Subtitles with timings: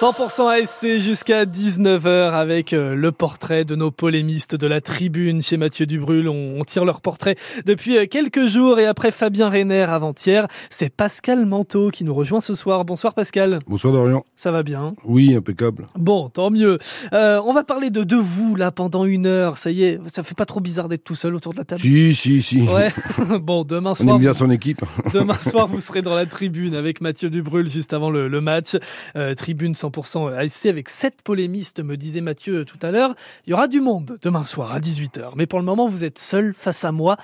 [0.00, 5.56] 100% ASC jusqu'à 19h avec euh, le portrait de nos polémistes de la tribune chez
[5.56, 6.28] Mathieu Dubrul.
[6.28, 7.34] On, tire leur portrait
[7.66, 12.40] depuis euh, quelques jours et après Fabien Reiner avant-hier, c'est Pascal Manteau qui nous rejoint
[12.40, 12.84] ce soir.
[12.84, 13.58] Bonsoir Pascal.
[13.66, 14.24] Bonsoir Dorian.
[14.36, 14.94] Ça va bien?
[15.04, 15.86] Oui, impeccable.
[15.96, 16.78] Bon, tant mieux.
[17.12, 19.58] Euh, on va parler de, de vous là pendant une heure.
[19.58, 21.80] Ça y est, ça fait pas trop bizarre d'être tout seul autour de la table?
[21.80, 22.60] Si, si, si.
[22.60, 22.92] Ouais.
[23.40, 24.10] bon, demain soir.
[24.10, 24.84] On aime bien son équipe.
[25.12, 28.76] Demain soir, vous serez dans la tribune avec Mathieu Dubrul juste avant le, le match.
[29.16, 33.14] Euh, tribune 100% ASC avec sept polémistes, me disait Mathieu tout à l'heure.
[33.46, 35.32] Il y aura du monde demain soir à 18h.
[35.36, 37.16] Mais pour le moment, vous êtes seul face à moi.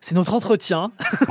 [0.00, 0.86] C'est notre entretien,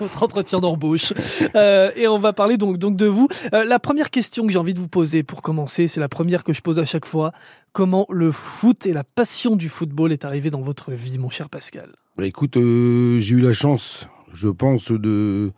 [0.00, 1.12] notre entretien d'embauche.
[1.54, 3.28] Euh, et on va parler donc, donc de vous.
[3.52, 6.44] Euh, la première question que j'ai envie de vous poser pour commencer, c'est la première
[6.44, 7.32] que je pose à chaque fois.
[7.72, 11.48] Comment le foot et la passion du football est arrivé dans votre vie, mon cher
[11.48, 11.90] Pascal?
[12.16, 15.52] Bah, Écoute, euh, j'ai eu la chance, je pense, de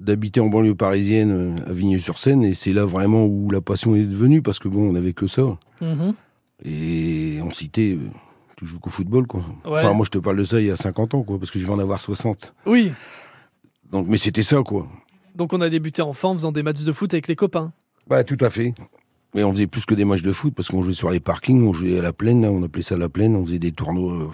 [0.00, 4.42] d'habiter en banlieue parisienne à Vigneux-sur-Seine et c'est là vraiment où la passion est devenue
[4.42, 6.14] parce que bon on n'avait que ça Mhm.
[6.64, 8.08] et en cité euh,
[8.56, 9.78] tu joues qu'au football quoi Ouais.
[9.78, 11.58] enfin moi je te parle de ça il y a 50 ans quoi parce que
[11.58, 12.92] je vais en avoir 60 Oui,
[13.90, 14.86] donc mais c'était ça quoi
[15.34, 17.72] donc on a débuté enfant en faisant des matchs de foot avec les copains.
[18.08, 18.74] bah tout à fait
[19.34, 21.62] mais on faisait plus que des matchs de foot parce qu'on jouait sur les parkings
[21.66, 24.26] on jouait à la plaine on appelait ça la plaine on faisait des tournois euh,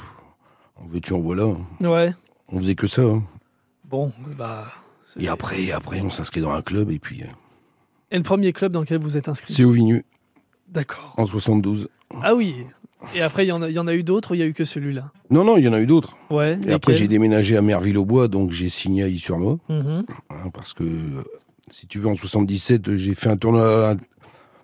[0.76, 1.46] en veux-tu en voilà
[1.80, 2.12] Ouais.
[2.48, 3.22] on faisait que ça hein.
[3.86, 4.66] Bon, bah.
[5.18, 7.26] Et après après on s'inscrit dans un club et puis euh,
[8.10, 10.02] Et le premier club dans lequel vous êtes inscrit c'est au Vigneux
[10.68, 11.14] D'accord.
[11.16, 11.88] en 72
[12.22, 12.54] Ah oui.
[13.14, 14.42] Et après, il y, en a- il y en a eu d'autres ou il y
[14.42, 15.12] a eu que celui-là?
[15.30, 16.58] Non non il y en a eu d'autres Ouais.
[16.66, 20.04] Et après, j'ai déménagé à Merville-au-Bois, donc j'ai signé à Is-sur-Moi, Mhm.
[20.30, 21.22] hein, parce que, euh,
[21.70, 23.94] si tu veux, en 77, j'ai fait un tournoi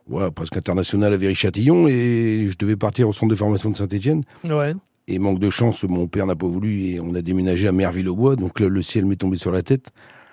[0.09, 4.25] ouais, presque international à Véry-Châtillon, et je devais partir au centre de formation de Saint-Etienne.
[4.45, 4.73] Ouais.
[5.07, 8.37] Et manque de chance, mon père n'a pas voulu, et on a déménagé à Merville-au-Bois,
[8.37, 9.91] donc là, le ciel m'est tombé sur la tête,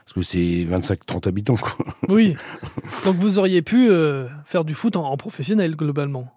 [0.08, 1.75] parce que c'est 25-30 habitants, quoi.
[2.08, 2.36] Oui.
[3.05, 6.31] Donc vous auriez pu euh, faire du foot en, en professionnel, globalement.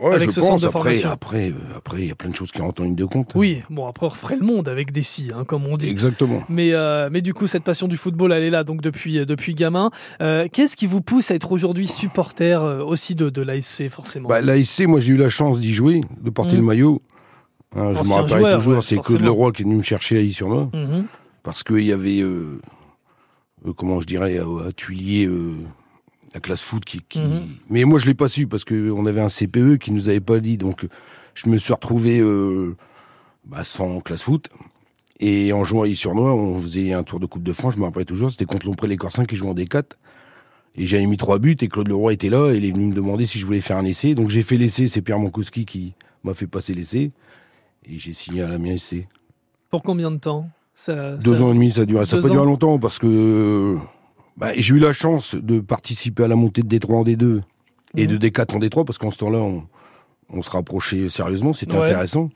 [0.00, 1.10] Ouais, Avec je ce pense, centre de après, formation.
[1.10, 3.32] après, euh, après, il y a plein de choses qui rentrent en ligne de compte.
[3.34, 3.62] Oui.
[3.70, 5.88] Bon, après, on referait le monde avec des si, hein, comme on dit.
[5.88, 6.42] Exactement.
[6.50, 9.54] Mais, euh, mais du coup, cette passion du football, elle est là donc depuis, depuis
[9.54, 9.90] gamin.
[10.20, 14.28] Euh, Qu'est-ce qui vous pousse à être aujourd'hui supporter aussi de, de l'ASC, forcément?
[14.28, 16.60] Bah, l'ASC, moi, j'ai eu la chance d'y jouer, de porter Mhm.
[16.60, 17.02] le maillot.
[17.74, 19.00] Hein, je me rappelle toujours, ouais, c'est.
[19.00, 20.68] Claude Leroy qui est venu me chercher à Is-sur-Moi.
[20.74, 21.06] Mhm.
[21.42, 22.22] parce qu'il y avait,
[23.64, 25.54] euh, euh, comment je dirais, à, à Tuilier, euh,
[26.34, 27.00] la classe foot qui.
[27.08, 27.42] qui- Mhm.
[27.70, 30.40] Mais moi, je l'ai pas su parce qu'on avait un CPE qui nous avait pas
[30.40, 30.58] dit.
[30.58, 30.88] Donc, euh,
[31.34, 32.76] je me suis retrouvé euh,
[33.44, 34.48] bah, sans classe foot.
[35.18, 37.84] Et en jouant à Is-sur-Noix, on faisait un tour de Coupe de France, je me
[37.84, 39.96] rappelle toujours, c'était contre l'Ompré les Corsins qui jouaient en D4.
[40.78, 42.92] Et j'avais mis trois buts et Claude Leroy était là et il est venu me
[42.94, 44.14] demander si je voulais faire un essai.
[44.14, 47.12] Donc j'ai fait l'essai, c'est Pierre Mankowski qui m'a fait passer l'essai.
[47.88, 49.08] Et j'ai signé à la mienne essai.
[49.70, 50.50] Pour combien de temps?
[50.76, 52.06] Ça, Deux ça- ans et demi, ça a duré.
[52.06, 53.76] Ça Deux n'a pas duré ans longtemps parce que
[54.36, 57.40] bah, j'ai eu la chance de participer à la montée de D3 en D2
[57.96, 58.16] et Mhm.
[58.18, 59.64] de D4 en D3 parce qu'en ce temps-là, on,
[60.30, 61.84] on se rapprochait sérieusement, c'était Ouais.
[61.86, 62.28] intéressant.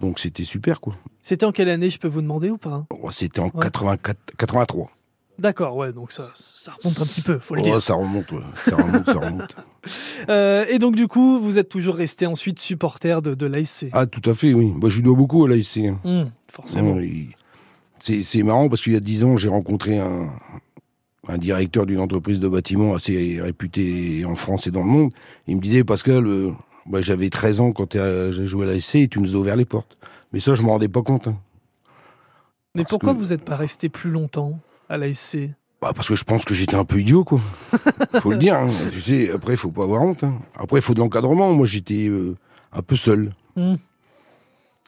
[0.00, 0.94] Donc c'était super, quoi.
[1.22, 3.62] C'était en quelle année, je peux vous demander ou pas Oh, C'était en Ouais.
[3.62, 4.90] 84, 83.
[5.38, 7.80] D'accord, ouais, donc ça, ça remonte un petit peu, faut le Oh, dire.
[7.82, 8.40] ça remonte, ouais.
[8.56, 9.56] ça remonte, ça remonte.
[10.28, 14.04] Euh, et donc, du coup, vous êtes toujours resté ensuite supporter de, de l'ASC Ah,
[14.06, 14.72] tout à fait, oui.
[14.76, 15.78] Bah, je lui dois beaucoup à l'AIC.
[15.86, 15.98] hein.
[16.04, 16.94] Hum, forcément.
[16.94, 17.28] Ouais,
[18.00, 20.28] C'est marrant parce qu'il y a dix ans, j'ai rencontré un,
[21.26, 25.10] un directeur d'une entreprise de bâtiment assez réputée en France et dans le monde.
[25.46, 26.52] Il me disait, Pascal, euh,
[26.86, 29.64] bah, j'avais 13 ans quand j'ai joué à l'ASC et tu nous as ouvert les
[29.64, 29.96] portes.
[30.32, 31.28] Mais ça, je m'en rendais pas compte.
[31.28, 31.36] hein.
[32.74, 35.50] Mais parce pourquoi que- vous n'êtes pas resté plus longtemps à l'ASC
[35.82, 37.40] Bah, parce que je pense que j'étais un peu idiot, quoi.
[38.20, 38.54] faut le dire.
[38.54, 38.70] hein.
[38.92, 40.22] Tu sais, après, il faut pas avoir honte.
[40.24, 40.38] hein.
[40.56, 41.52] Après, il faut de l'encadrement.
[41.52, 42.36] Moi, j'étais euh,
[42.72, 43.32] un peu seul.
[43.56, 43.74] Hmm.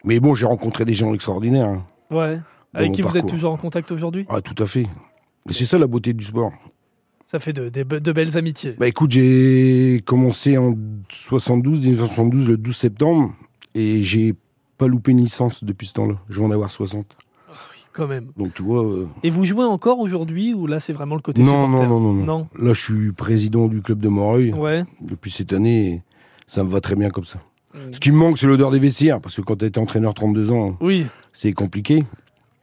[0.04, 1.68] Mais bon, j'ai rencontré des gens extraordinaires.
[1.68, 2.38] hein, Ouais.
[2.74, 4.26] Avec qui vous êtes toujours en contact aujourd'hui?
[4.28, 4.84] Ah, tout à fait.
[5.50, 6.52] C'est ça la beauté du sport.
[7.26, 8.74] Ça fait de, de belles amitiés.
[8.78, 10.74] Bah écoute, j'ai commencé en
[11.08, 13.32] 72, 1972, le 12 septembre,
[13.74, 14.34] et j'ai
[14.78, 16.16] pas loupé une licence depuis ce temps-là.
[16.28, 17.16] Je vais en avoir 60.
[17.92, 18.28] Quand même.
[18.36, 18.84] Donc tu vois.
[18.84, 22.00] euh, Et vous jouez encore aujourd'hui ou là c'est vraiment le côté Non, supporter non,
[22.00, 22.24] non, non, non.
[22.24, 22.48] Non.
[22.66, 24.84] Là, je suis président du club de Moreuil Ouais.
[25.00, 26.02] depuis cette année, et
[26.46, 27.40] ça me va très bien comme ça.
[27.92, 30.50] Ce qui me manque, c'est l'odeur des vestiaires, parce que quand tu été entraîneur 32
[30.50, 32.02] ans, Oui, c'est compliqué.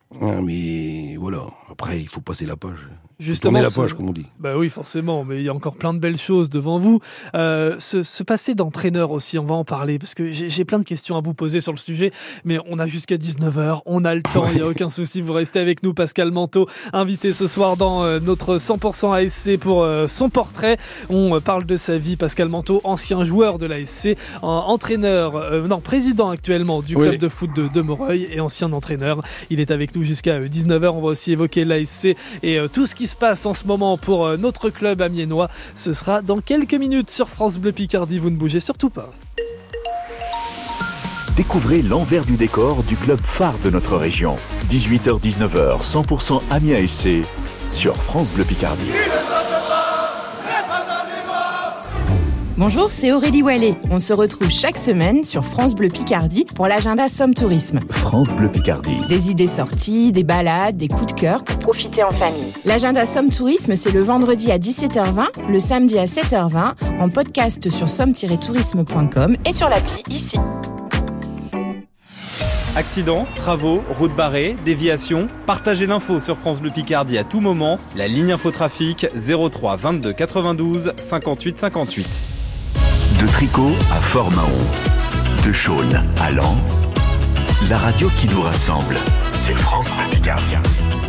[0.10, 2.88] Ouais, mais voilà, après, il faut passer la page.
[3.20, 3.60] justement.
[3.60, 4.26] La page, comme on dit.
[4.40, 7.02] Bah oui, forcément, mais il y a encore plein de belles choses devant vous.
[7.36, 10.86] Euh, ce, ce passé d'entraîneur aussi, on va en parler, parce que j'ai plein de
[10.86, 12.12] questions à vous poser sur le sujet,
[12.46, 15.34] mais on a jusqu'à 19h, on a le temps, il n'y a aucun souci, vous
[15.34, 20.08] restez avec nous, Pascal Manteau, invité ce soir dans euh, notre 100% ASC pour euh,
[20.08, 20.78] son portrait.
[21.10, 26.30] On euh, parle de sa vie, Pascal Manteau, ancien joueur de l'ASC, entraîneur, non, président
[26.30, 27.08] actuellement du Oui.
[27.10, 29.22] club de foot de, de Moreuil et ancien entraîneur.
[29.50, 29.97] Il est avec nous.
[30.04, 30.90] Jusqu'à 19h.
[30.90, 34.38] On va aussi évoquer l'ASC et tout ce qui se passe en ce moment pour
[34.38, 35.50] notre club amiénois.
[35.76, 38.20] Ce sera dans quelques minutes sur France Bleu Picardie.
[38.20, 39.12] Vous ne bougez surtout pas.
[41.38, 44.38] Découvrez l'envers du décor du club phare de notre région.
[44.70, 47.22] 18h-19h, 100% Amiens SC
[47.70, 48.90] sur France Bleu Picardie.
[52.60, 53.76] Bonjour, c'est Aurélie Wallet.
[53.92, 57.80] On se retrouve chaque semaine sur France Bleu Picardie pour l'agenda Somme Tourisme.
[57.92, 58.98] France Bleu Picardie.
[59.08, 62.52] Des idées sorties, des balades, des coups de cœur pour profiter en famille.
[62.66, 67.88] L'agenda Somme Tourisme, c'est le vendredi à 17h20, le samedi à 7h20, en podcast sur
[67.88, 70.40] somme-tourisme.com et sur l'appli ici.
[72.76, 77.78] Accidents, travaux, routes barrées, déviations, partagez l'info sur France Bleu Picardie à tout moment.
[77.96, 82.37] La ligne infotrafic 03 22 92 58 58.
[83.20, 84.58] De Tricot à Fort-Mahon,
[85.46, 86.58] de Chaulnes à Lens,
[87.70, 88.96] la radio qui nous rassemble,
[89.34, 91.07] c'est France Bleu.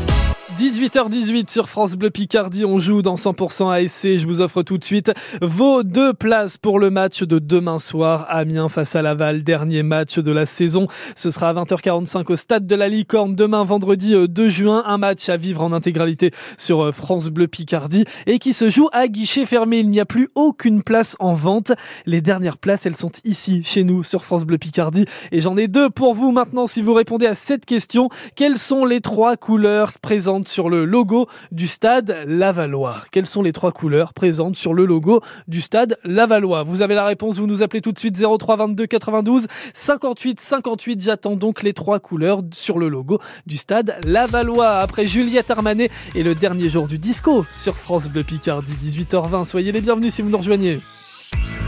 [0.59, 4.19] 18h18 sur France Bleu Picardie, on joue dans 100% ASC.
[4.19, 8.27] Je vous offre tout de suite vos deux places pour le match de demain soir,
[8.29, 10.89] Amiens face à Laval, dernier match de la saison.
[11.15, 14.99] Ce sera à 20h45 au stade de la Licorne demain vendredi 2 euh, juin, un
[14.99, 19.07] match à vivre en intégralité sur euh, France Bleu Picardie et qui se joue à
[19.07, 19.79] guichet fermé.
[19.79, 21.71] Il n'y a plus aucune place en vente.
[22.05, 25.05] Les dernières places, elles sont ici, chez nous, sur France Bleu Picardie.
[25.31, 28.09] Et j'en ai deux pour vous maintenant si vous répondez à cette question.
[28.35, 33.03] Quelles sont les trois couleurs présentes sur le logo du stade Lavallois.
[33.13, 37.05] Quelles sont les trois couleurs présentes sur le logo du stade Lavallois Vous avez la
[37.05, 41.03] réponse, vous nous appelez tout de suite 03 22 92 58 58.
[41.03, 44.79] J'attends donc les trois couleurs sur le logo du stade Lavallois.
[44.79, 49.45] Après Juliette Armanet et le dernier jour du disco sur France Bleu Picardie, 18h20.
[49.45, 50.81] Soyez les bienvenus si vous nous rejoignez.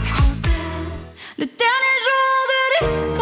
[0.01, 0.51] France Bleu,
[1.37, 2.41] le dernier jour
[2.81, 3.20] disco.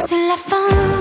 [0.00, 0.97] C'est la fin.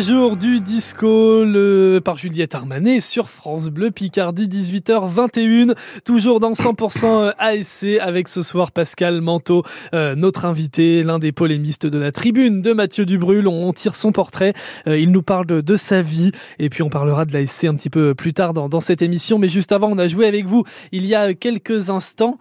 [0.00, 6.52] Dernier jour du disco le, par Juliette Armanet sur France Bleu Picardie 18h21 toujours dans
[6.52, 12.12] 100% ASC avec ce soir Pascal Manteau euh, notre invité l'un des polémistes de la
[12.12, 13.46] tribune de Mathieu Dubrul.
[13.46, 14.54] On tire son portrait
[14.86, 17.74] euh, il nous parle de, de, sa vie et puis on parlera de l'ASC un
[17.74, 19.38] petit peu plus tard dans, dans cette émission.
[19.38, 22.38] Mais juste avant on a joué avec vous il y a quelques instants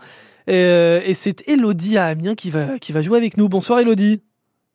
[0.49, 3.49] euh, et c'est Elodie à Amiens qui va, qui va jouer avec nous.
[3.49, 4.21] Bonsoir Elodie.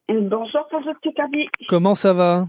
[0.08, 0.66] Bonsoir,
[1.00, 1.48] Picardie.
[1.66, 2.46] Comment ça va?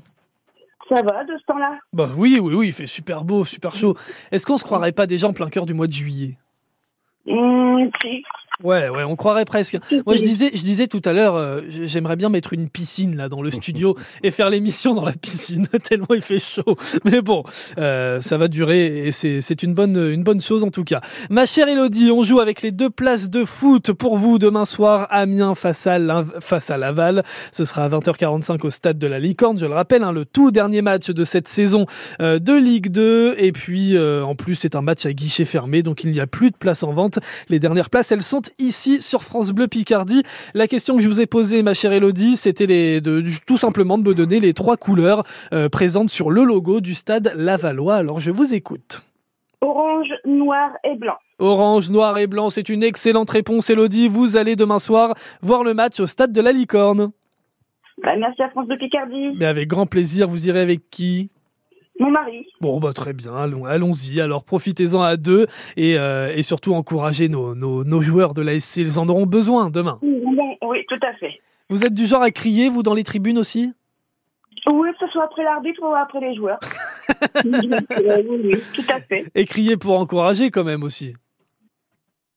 [0.89, 1.79] Ça va de ce temps-là?
[1.93, 3.95] Bah oui, oui, oui, il fait super beau, super chaud.
[4.31, 6.37] Est-ce qu'on se croirait pas déjà en plein cœur du mois de juillet?
[7.25, 8.23] Mmh, Si.
[8.63, 9.77] Ouais, ouais, on croirait presque.
[10.05, 13.27] Moi, je disais, je disais tout à l'heure, euh, j'aimerais bien mettre une piscine là
[13.27, 16.77] dans le studio et faire l'émission dans la piscine tellement il fait chaud.
[17.03, 17.43] Mais bon,
[17.77, 21.01] euh, ça va durer et c'est c'est une bonne une bonne chose en tout cas.
[21.29, 25.07] Ma chère Elodie, on joue avec les deux places de foot pour vous demain soir
[25.09, 25.99] Amiens face à
[26.39, 27.23] face à Laval.
[27.51, 29.57] Ce sera à 20h45 au stade de la Licorne.
[29.57, 31.85] Je le rappelle, hein, le tout dernier match de cette saison
[32.21, 35.83] euh, de Ligue 2 et puis euh, en plus c'est un match à guichet fermé
[35.83, 37.19] donc il n'y a plus de place en vente.
[37.49, 40.23] Les dernières places, elles sont ici sur France Bleu Picardie.
[40.53, 43.57] La question que je vous ai posée, ma chère Elodie, c'était les, de, du- tout
[43.57, 45.23] simplement de me donner les trois couleurs
[45.53, 47.95] euh, présentes sur le logo du stade Lavallois.
[47.95, 49.01] Alors je vous écoute.
[49.61, 51.15] Orange, noir et blanc.
[51.39, 54.07] Orange, noir et blanc, c'est une excellente réponse, Elodie.
[54.07, 57.11] Vous allez demain soir voir le match au stade de la Licorne.
[58.03, 59.31] Bah, merci à France de Picardie.
[59.37, 61.29] Mais avec grand plaisir, vous irez avec qui?
[61.99, 62.45] Mon mari.
[62.59, 64.19] Bon, bah très bien, allons- allons-y.
[64.19, 65.47] Alors profitez-en à deux
[65.77, 68.77] et, euh, et surtout encouragez nos, nos, nos joueurs de l'ASC.
[68.77, 69.99] Ils en auront besoin demain.
[70.01, 71.39] Oui, tout à fait.
[71.69, 73.73] Vous êtes du genre à crier, vous, dans les tribunes aussi?
[74.67, 76.59] Oui, que ce soit après l'arbitre ou après les joueurs.
[77.45, 77.69] Oui,
[78.27, 79.25] oui, tout à fait.
[79.35, 81.13] Et crier pour encourager quand même aussi.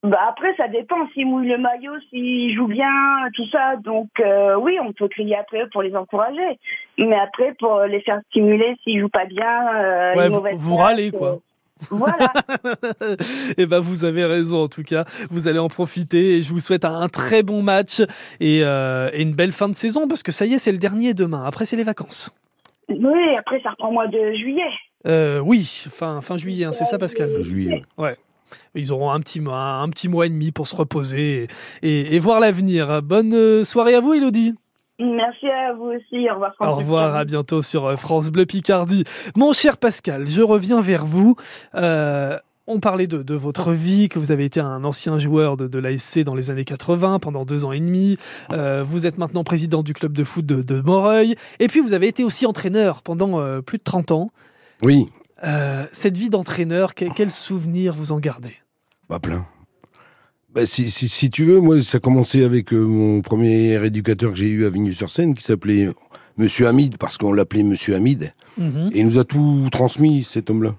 [0.04, 2.88] Bah après, ça dépend s'ils mouillent le maillot, s'ils jouent bien,
[3.34, 3.74] tout ça.
[3.82, 6.58] Donc euh, oui, on peut crier après eux pour les encourager.
[6.98, 11.38] Mais après, pour les faire stimuler s'ils jouent pas bien, euh, Ouais, vous- râlez, quoi.
[11.90, 12.32] Voilà.
[13.56, 15.04] et ben vous avez raison en tout cas.
[15.30, 18.00] Vous allez en profiter et je vous souhaite un, très bon match
[18.40, 20.78] et, euh, et une belle fin de saison parce que ça y est, c'est le
[20.78, 21.44] dernier demain.
[21.44, 22.30] Après, c'est les vacances.
[22.88, 24.70] oui, après ça reprend mois de juillet.
[25.06, 27.42] Euh, oui, fin, fin juillet, hein, c'est ça Pascal?
[27.42, 27.82] Juillet.
[28.74, 31.48] Ils auront un petit mois, un petit mois et demi pour se reposer
[31.82, 33.02] et, et- et voir l'avenir.
[33.02, 34.54] Bonne euh, soirée à vous, Elodie.
[35.00, 36.28] Merci à vous aussi.
[36.28, 36.50] Au revoir.
[36.50, 39.04] Au François revoir, à bientôt sur euh, France Bleu Picardie.
[39.36, 41.36] Mon cher Pascal, je reviens vers vous.
[41.76, 42.36] Euh,
[42.66, 45.78] on parlait de, de votre vie, que vous avez été un ancien joueur de, de
[45.78, 48.18] l'ASC dans les années 80 pendant deux ans et demi.
[48.50, 51.34] Euh, vous êtes maintenant président du club de foot de, de Moreuil.
[51.60, 54.30] Et puis vous avez été aussi entraîneur pendant euh, plus de 30 ans.
[54.82, 55.06] Oui,
[55.44, 58.54] Euh, cette vie d'entraîneur, que- quels souvenirs vous en gardez?
[59.08, 59.46] Bah plein.
[60.52, 64.30] Bah, si, si, si tu veux, moi, ça a commencé avec euh, mon premier éducateur
[64.32, 65.88] que j'ai eu à Vigny-sur-Seine, qui s'appelait
[66.38, 68.32] Monsieur Hamid, parce qu'on l'appelait Monsieur Hamid.
[68.56, 68.90] Mhm.
[68.92, 70.74] Et il nous a tout transmis, cet homme-là.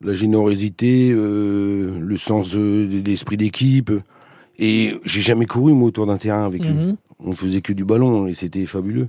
[0.00, 3.92] La générosité, euh, le sens euh, de l'esprit d'équipe.
[4.58, 6.72] Et j'ai jamais couru, moi, autour d'un terrain avec lui.
[6.72, 6.96] Mhm.
[7.20, 9.08] On faisait que du ballon et c'était fabuleux.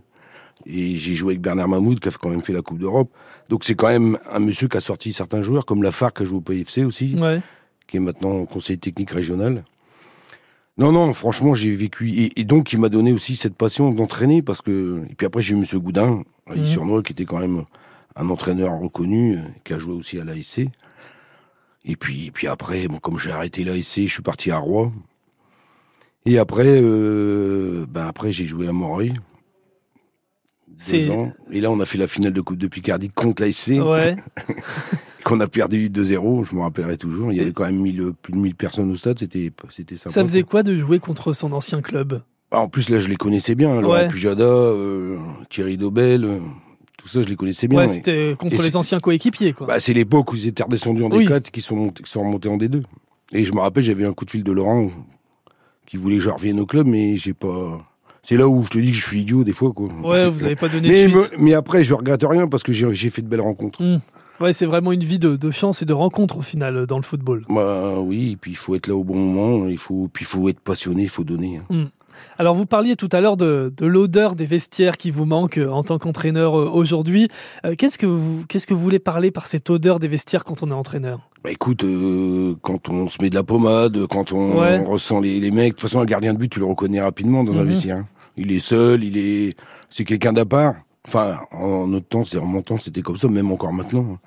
[0.67, 3.09] Et j'ai joué avec Bernard Mahmoud, qui a quand même fait la Coupe d'Europe.
[3.53, 6.25] Donc c'est quand même un monsieur qui a sorti certains joueurs, comme Lafargue, qui a
[6.25, 7.39] joué au PFC aussi Ouais.
[7.85, 9.63] qui est maintenant conseiller technique régional.
[10.79, 12.09] Non, non, franchement, j'ai vécu.
[12.13, 15.03] Et, et donc, il m'a donné aussi cette passion d'entraîner parce que.
[15.07, 15.65] Et puis après, j'ai eu M.
[15.79, 16.65] Goudin, Mhm.
[16.65, 17.65] sur qui était quand même
[18.15, 20.61] un entraîneur reconnu, qui a joué aussi à l'ASC.
[21.85, 24.91] Et puis, et puis après, bon, comme j'ai arrêté l'ASC, je suis parti à Roy.
[26.25, 29.13] Et après, euh, ben après, j'ai joué à Moreuil.
[30.85, 31.31] C'est- Deux ans.
[31.51, 34.15] Et là, on a fait la finale de Coupe de Picardie contre l'ASC Ouais.
[35.23, 37.31] qu'on a perdu 2-0, je me rappellerai toujours.
[37.31, 39.51] Il y avait quand même 1000, plus de 1000 personnes au stade, c'était
[39.95, 40.09] sympa.
[40.13, 42.21] Ça faisait quoi de jouer contre son ancien club?
[42.51, 43.79] Ah, en plus, là, je les connaissais bien.
[43.79, 44.07] Laurent Ouais.
[44.09, 45.17] Pujada, euh,
[45.49, 46.39] Thierry Dobel, euh,
[46.97, 47.79] tout ça, je les connaissais bien.
[47.79, 49.65] Ouais, Et- c'était contre et les anciens coéquipiers, quoi.
[49.67, 51.25] bah, c'est l'époque où ils étaient redescendus en Oui.
[51.25, 52.83] D4, qui sont, montés- qui sont remontés en D2.
[53.31, 54.91] Et je me rappelle, j'avais un coup de fil de Laurent
[55.87, 57.79] qui voulait que je revienne au club, mais j'ai pas...
[58.23, 59.89] C'est là où je te dis que je suis idiot des fois, quoi.
[60.03, 61.15] Ouais, vous avez pas donné mais, suite.
[61.37, 63.81] me- mais après, je regrette rien parce que j'ai fait de belles rencontres.
[64.39, 67.03] Ouais, c'est vraiment une vie de, de chance et de rencontre au final dans le
[67.03, 67.45] football.
[67.49, 70.27] Bah oui, et puis il faut être là au bon moment, il faut, puis il
[70.27, 71.59] faut être passionné, il faut donner.
[71.69, 71.85] hein.
[72.37, 75.69] Alors vous parliez tout à l'heure de, de l'odeur des vestiaires qui vous manque euh,
[75.69, 77.27] en tant qu'entraîneur euh, aujourd'hui.
[77.65, 80.63] Euh, qu'est-ce que vous qu'est-ce que vous voulez parler par cette odeur des vestiaires quand
[80.63, 81.29] on est entraîneur?
[81.43, 84.79] Bah écoute, euh, quand on se met de la pommade, quand on, Ouais.
[84.79, 87.01] on ressent les, les mecs, de toute façon un gardien de but, tu le reconnais
[87.01, 87.67] rapidement dans un Mhm.
[87.67, 87.97] vestiaire.
[87.97, 88.07] hein.
[88.37, 89.55] Il est seul, il est,
[89.89, 90.75] c'est quelqu'un d'à part.
[91.05, 94.17] Enfin, en notre temps, c'est en mon temps, c'était comme ça, même encore maintenant.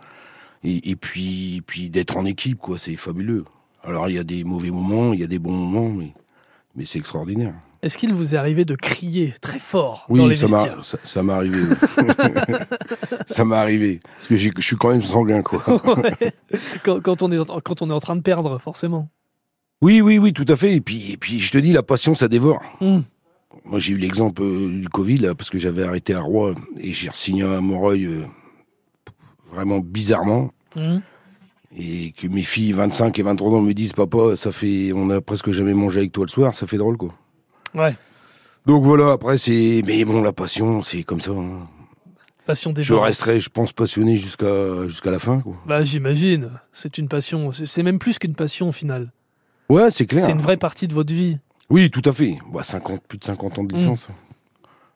[0.63, 3.45] Et, et puis, puis d'être en équipe, quoi, c'est fabuleux.
[3.83, 6.13] Alors il y a des mauvais moments, il y a des bons moments, mais,
[6.75, 7.55] mais c'est extraordinaire.
[7.83, 10.99] Est-ce qu'il vous est arrivé de crier très fort Oui, dans les ça vestiaires ça,
[11.05, 11.59] ça m'est arrivé.
[13.29, 14.01] ça m'est arrivé.
[14.17, 15.63] Parce que je suis quand même sanguin, quoi.
[15.97, 16.33] Ouais.
[16.85, 19.09] quand, quand on est en- quand on est en train de perdre, forcément.
[19.83, 20.75] Oui, oui, oui, tout à fait.
[20.75, 22.63] Et puis, et puis je te dis, la passion, ça dévore.
[22.81, 23.01] Mm.
[23.65, 26.93] Moi, j'ai eu l'exemple euh, du Covid, là, parce que j'avais arrêté à Rouen et
[26.93, 28.23] j'ai signé à Moreuil euh,
[29.53, 30.51] vraiment bizarrement.
[30.77, 31.03] Mhm.
[31.79, 35.21] Et que mes filles, 25 et 23 ans, me disent, papa, ça fait, on a
[35.21, 37.13] presque jamais mangé avec toi le soir, ça fait drôle, quoi.
[37.77, 37.97] Ouais.
[38.67, 41.31] Donc voilà, après c'est, mais bon, la passion, c'est comme ça.
[41.31, 41.69] hein.
[42.47, 45.41] Passion des Je resterai, je pense, passionné jusqu'à jusqu'à la fin.
[45.41, 45.55] Quoi.
[45.67, 46.51] Bah, j'imagine.
[46.73, 47.51] C'est une passion.
[47.53, 49.13] C'est- même plus qu'une passion au final.
[49.69, 50.25] Ouais, c'est clair.
[50.25, 51.39] C'est une vraie partie de votre vie.
[51.71, 52.39] Oui, tout à fait.
[52.53, 53.67] Bah, 50, plus de 50 ans Mm.
[53.69, 54.09] de licence.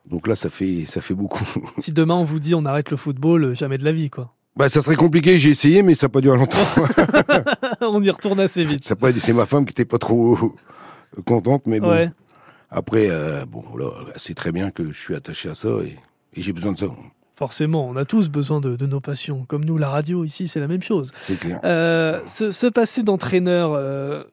[0.08, 1.44] Donc là, ça fait, ça fait beaucoup.
[1.78, 4.32] Si demain on vous dit on arrête le football, euh, jamais de la vie, quoi.
[4.56, 5.36] bah, ça serait compliqué.
[5.38, 6.58] J'ai essayé, mais ça n'a pas duré longtemps.
[7.80, 8.84] on y retourne assez vite.
[8.84, 10.38] Ça pas- c'est ma femme qui était pas trop
[11.26, 11.90] contente, mais bon.
[11.90, 12.10] Ouais.
[12.70, 13.62] Après, euh, bon,
[14.16, 15.96] c'est très bien que je suis attaché à ça et,
[16.34, 16.86] et j'ai besoin de ça.
[17.36, 19.44] Forcément, on a tous besoin de, de nos passions.
[19.48, 21.10] Comme nous, la radio ici, c'est la même chose.
[21.22, 21.58] C'est clair.
[21.64, 24.24] Euh, ce, ce passé d'entraîneur, euh,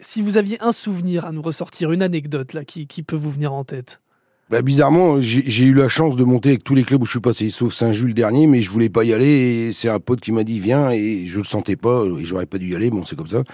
[0.00, 3.30] si vous aviez un souvenir à nous ressortir, une anecdote là, qui, qui peut vous
[3.30, 4.00] venir en tête?
[4.48, 7.10] Bah, bizarrement, j'ai j'ai eu la chance de monter avec tous les clubs où je
[7.10, 9.26] suis passé, sauf Saint-Jules dernier, mais je voulais pas y aller.
[9.26, 12.46] Et c'est un pote qui m'a dit viens et je le sentais pas et j'aurais
[12.46, 12.88] pas dû y aller.
[12.88, 13.44] Bon, c'est comme ça.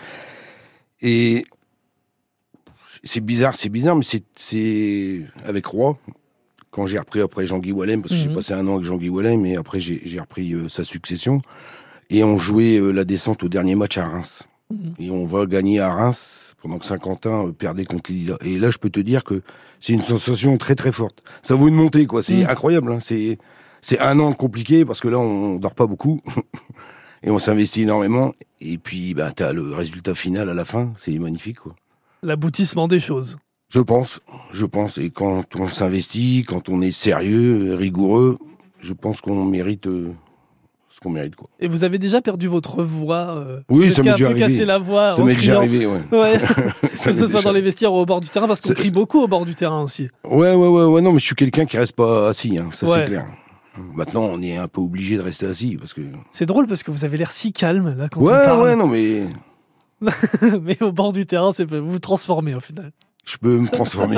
[1.00, 1.45] Et
[3.04, 5.96] c'est bizarre, c'est bizarre, mais c'est- c'est avec Roy
[6.70, 8.25] quand j'ai repris après Jean-Guy Wallem parce que Mhm.
[8.28, 11.40] j'ai passé un an avec Jean-Guy Wallem et après j'ai repris euh, sa succession
[12.11, 14.44] et on jouait euh, la descente au dernier match à Reims.
[14.70, 14.94] Mhm.
[14.99, 18.37] Et on va gagner à Reims pendant que Saint-Quentin euh, perdait contre Lille.
[18.42, 19.42] Et là, je peux te dire que
[19.80, 21.23] c'est une sensation très très forte.
[21.42, 22.23] Ça vaut une montée, quoi.
[22.23, 22.49] C'est Mm.
[22.49, 22.92] incroyable.
[22.92, 22.99] hein.
[23.00, 23.38] C'est
[23.82, 26.20] c'est un an compliqué parce que là, on dort pas beaucoup
[27.23, 28.32] et on s'investit énormément.
[28.62, 30.92] Et puis, bah, t'as le résultat final à la fin.
[30.96, 31.75] C'est magnifique, quoi.
[32.25, 33.37] L'aboutissement des choses.
[33.69, 34.21] Je pense,
[34.52, 34.99] je pense.
[34.99, 38.38] Et quand on s'investit, quand on est sérieux, rigoureux,
[38.81, 40.12] je pense qu'on mérite euh,
[40.90, 41.49] ce qu'on mérite, quoi.
[41.61, 44.40] Et vous avez déjà perdu votre voix euh, Oui, ça m'est déjà arrivé.
[44.40, 45.14] cassé la voix.
[45.16, 46.00] Ça m'est déjà arrivé, ouais.
[46.12, 46.40] Ouais.
[47.04, 49.21] Que ce soit dans les vestiaires ou au bord du terrain, parce qu'on crie beaucoup
[49.21, 50.09] au bord du terrain aussi.
[50.25, 52.87] Ouais, ouais, ouais, ouais, non, mais je suis quelqu'un qui reste pas assis, hein, ça
[52.87, 53.00] Ouais.
[53.00, 53.26] c'est clair.
[53.93, 56.00] Maintenant, on est un peu obligé de rester assis parce que.
[56.31, 58.62] C'est drôle parce que vous avez l'air si calme là quand on Ouais, parle.
[58.62, 59.25] ouais, non, mais
[60.62, 62.92] Mais au bord du terrain, c'est vous vous transformez au final.
[63.25, 64.16] Je peux me transformer.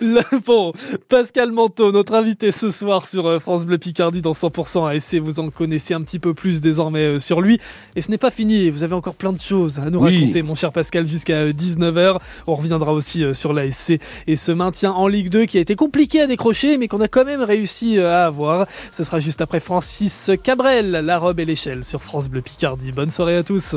[0.00, 0.72] Là, bon,
[1.08, 5.40] Pascal Manteau, notre invité ce soir sur euh, France Bleu Picardie dans 100% ASC, vous
[5.40, 7.58] en connaissez un petit peu plus désormais euh, sur lui.
[7.96, 10.18] Et ce n'est pas fini, vous avez encore plein de choses à nous Oui.
[10.20, 12.18] raconter, mon cher Pascal, jusqu'à 19h.
[12.46, 15.74] On reviendra aussi euh, sur l'ASC et ce maintien en Ligue 2 qui a été
[15.76, 18.66] compliqué à décrocher, mais qu'on a quand même réussi euh, à avoir.
[18.92, 22.92] Ce sera juste après Francis Cabrel, La Robe et l'Échelle sur France Bleu Picardie.
[22.92, 23.76] Bonne soirée à tous.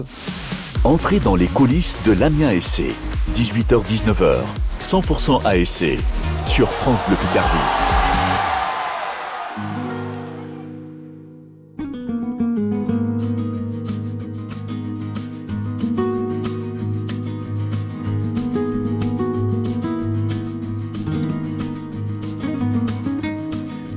[0.86, 2.84] Entrez dans les coulisses de l'Amiens SC.
[3.34, 4.36] 18h-19h,
[4.80, 5.98] 100% ASC
[6.44, 7.58] sur France Bleu Picardie.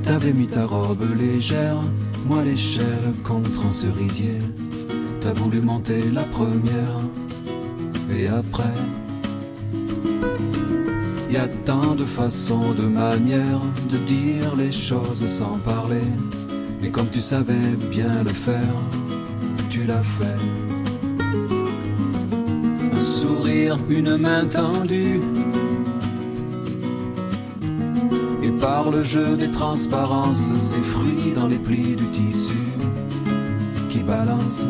[0.04, 1.82] T'avais mis ta robe légère,
[2.26, 4.38] moi l'échelle contre un cerisier.
[5.28, 7.00] T'as voulu monter la première,
[8.10, 8.78] et après,
[11.30, 13.60] y a tant de façons, de manières
[13.90, 16.08] de dire les choses sans parler.
[16.82, 18.74] Et comme tu savais bien le faire,
[19.68, 20.40] tu l'as fait.
[22.96, 25.20] Un sourire, une main tendue.
[28.42, 32.56] Et par le jeu des transparences, ces fruits dans les plis du tissu
[33.90, 34.68] qui balancent.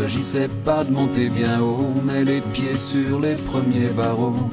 [0.00, 4.48] S'agissait pas de monter bien haut, mais les pieds sur les premiers barreaux.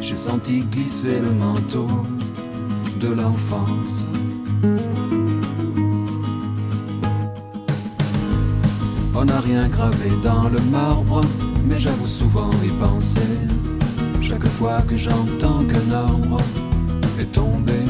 [0.00, 1.86] J'ai senti glisser le manteau
[2.98, 4.08] de l'enfance.
[9.14, 11.20] On n'a rien gravé dans le marbre,
[11.68, 13.36] mais j'avoue souvent y penser.
[14.22, 16.38] Chaque fois que j'entends qu'un arbre
[17.20, 17.80] est tombé,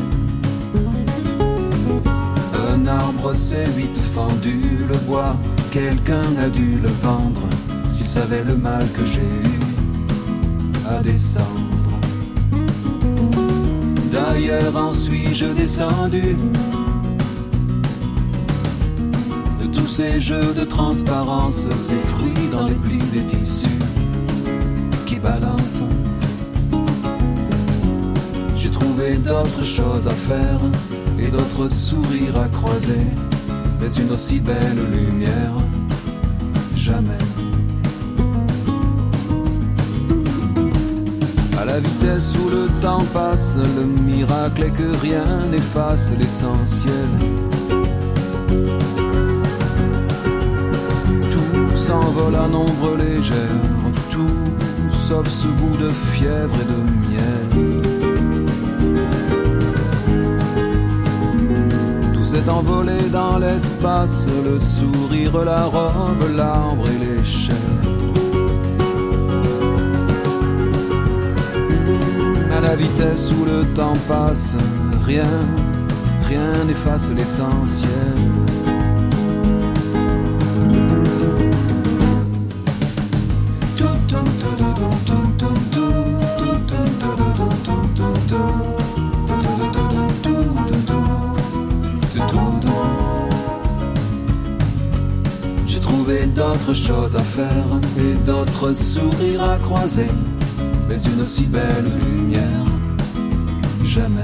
[2.69, 5.37] un arbre s'est vite fendu, le bois,
[5.77, 7.47] quelqu'un a dû le vendre,
[7.87, 9.59] s'il savait le mal que j'ai eu
[10.89, 11.93] à descendre.
[14.11, 16.35] D'ailleurs en suis-je descendu
[19.61, 23.83] de tous ces jeux de transparence, ces fruits dans les plis des tissus
[25.05, 25.85] qui balancent.
[28.57, 30.61] J'ai trouvé d'autres choses à faire
[31.19, 33.07] et d'autres sourires à croiser,
[33.81, 35.53] mais une aussi belle lumière,
[36.75, 37.19] jamais.
[41.59, 47.09] À la vitesse où le temps passe, le miracle est que rien n'efface l'essentiel.
[51.31, 53.37] Tout s'envole à nombre légère,
[54.11, 54.29] tout
[54.91, 57.96] sauf ce goût de fièvre et de miel.
[62.37, 67.57] s'est envolé dans l'espace, le sourire, la robe, l'arbre et les chairs.
[72.57, 74.57] À la vitesse où le temps passe,
[75.05, 75.23] rien,
[76.29, 78.46] rien n'efface l'essentiel.
[98.75, 100.09] Sourires à croiser,
[100.89, 102.65] mais une aussi belle lumière,
[103.85, 104.21] jamais.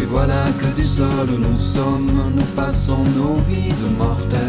[0.00, 4.40] Et voilà que du sol nous sommes, nous passons nos vies de mortels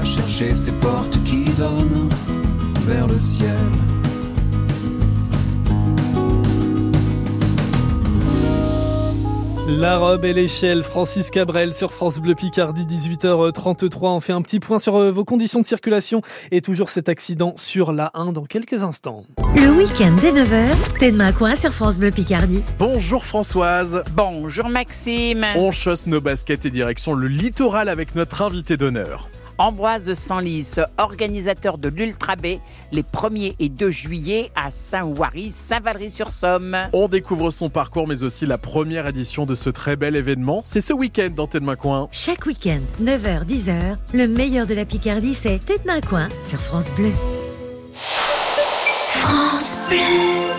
[0.00, 2.08] à chercher ces portes qui donnent
[2.86, 3.85] vers le ciel.
[9.68, 13.98] La robe et l'échelle, Francis Cabrel sur France Bleu Picardie, 18h33.
[14.02, 17.52] On fait un petit point sur euh, vos conditions de circulation et toujours cet accident
[17.56, 19.24] sur la 1 dans quelques instants.
[19.56, 20.68] Le week-end dès 9h,
[21.00, 22.62] t'es de ma coin sur France Bleu Picardie.
[22.78, 24.04] Bonjour Françoise.
[24.12, 25.44] Bonjour Maxime.
[25.56, 29.28] On chausse nos baskets et direction le littoral avec notre invité d'honneur.
[29.58, 32.58] Ambroise Sanlis, organisateur de l'Ultra B,
[32.92, 36.76] les 1er et 2 juillet à Saint-Ouary, Saint-Valery-sur-Somme.
[36.92, 40.62] On découvre son parcours mais aussi la première édition de ce très bel événement.
[40.64, 42.08] C'est ce week-end dans Tête Main Coin.
[42.10, 46.86] Chaque week-end, 9h, 10h, le meilleur de la Picardie, c'est Tête Main Coin sur France
[46.96, 47.12] Bleu.
[47.92, 50.55] France Bleu.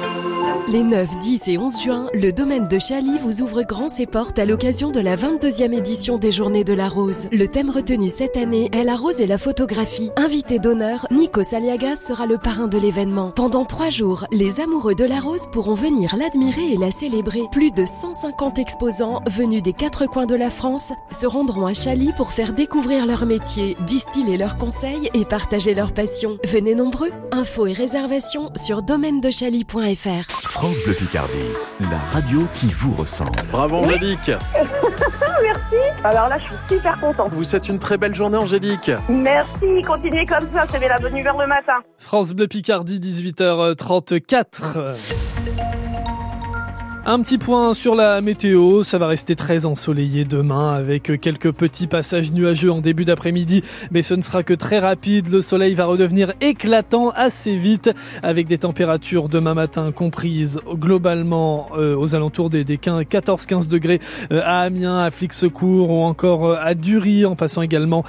[0.69, 4.37] Les 9, 10 et 11 juin, le domaine de Chaly vous ouvre grand ses portes
[4.37, 7.29] à l'occasion de la 22e édition des Journées de la Rose.
[7.31, 10.11] Le thème retenu cette année est la rose et la photographie.
[10.17, 13.31] Invité d'honneur, Nico Saliagas sera le parrain de l'événement.
[13.31, 17.43] Pendant trois jours, les amoureux de la rose pourront venir l'admirer et la célébrer.
[17.53, 22.11] Plus de 150 exposants venus des quatre coins de la France se rendront à Chaly
[22.17, 26.37] pour faire découvrir leur métier, distiller leurs conseils et partager leur passion.
[26.45, 27.11] Venez nombreux.
[27.31, 30.47] Infos et réservations sur domaine-de-chaly.fr.
[30.57, 33.39] France Bleu Picardie, la radio qui vous ressemble.
[33.51, 34.31] Bravo Angélique.
[35.43, 35.75] Merci.
[36.03, 37.31] Alors là, je suis super contente.
[37.31, 38.89] Vous souhaite une très belle journée Angélique.
[39.07, 39.83] Merci.
[39.85, 40.65] Continuez comme ça.
[40.67, 41.73] C'est la bonne humeur le matin.
[41.99, 44.95] France Bleu Picardie, 18h34.
[47.09, 51.87] Un petit point sur la météo, ça va rester très ensoleillé demain avec quelques petits
[51.87, 55.85] passages nuageux en début d'après-midi, mais ce ne sera que très rapide, le soleil va
[55.85, 57.89] redevenir éclatant assez vite
[58.23, 64.01] avec des températures demain matin comprises globalement euh, aux alentours des, des 14-15 degrés
[64.33, 68.03] euh, à Amiens, à Flixecourt ou encore euh, à Dury en passant également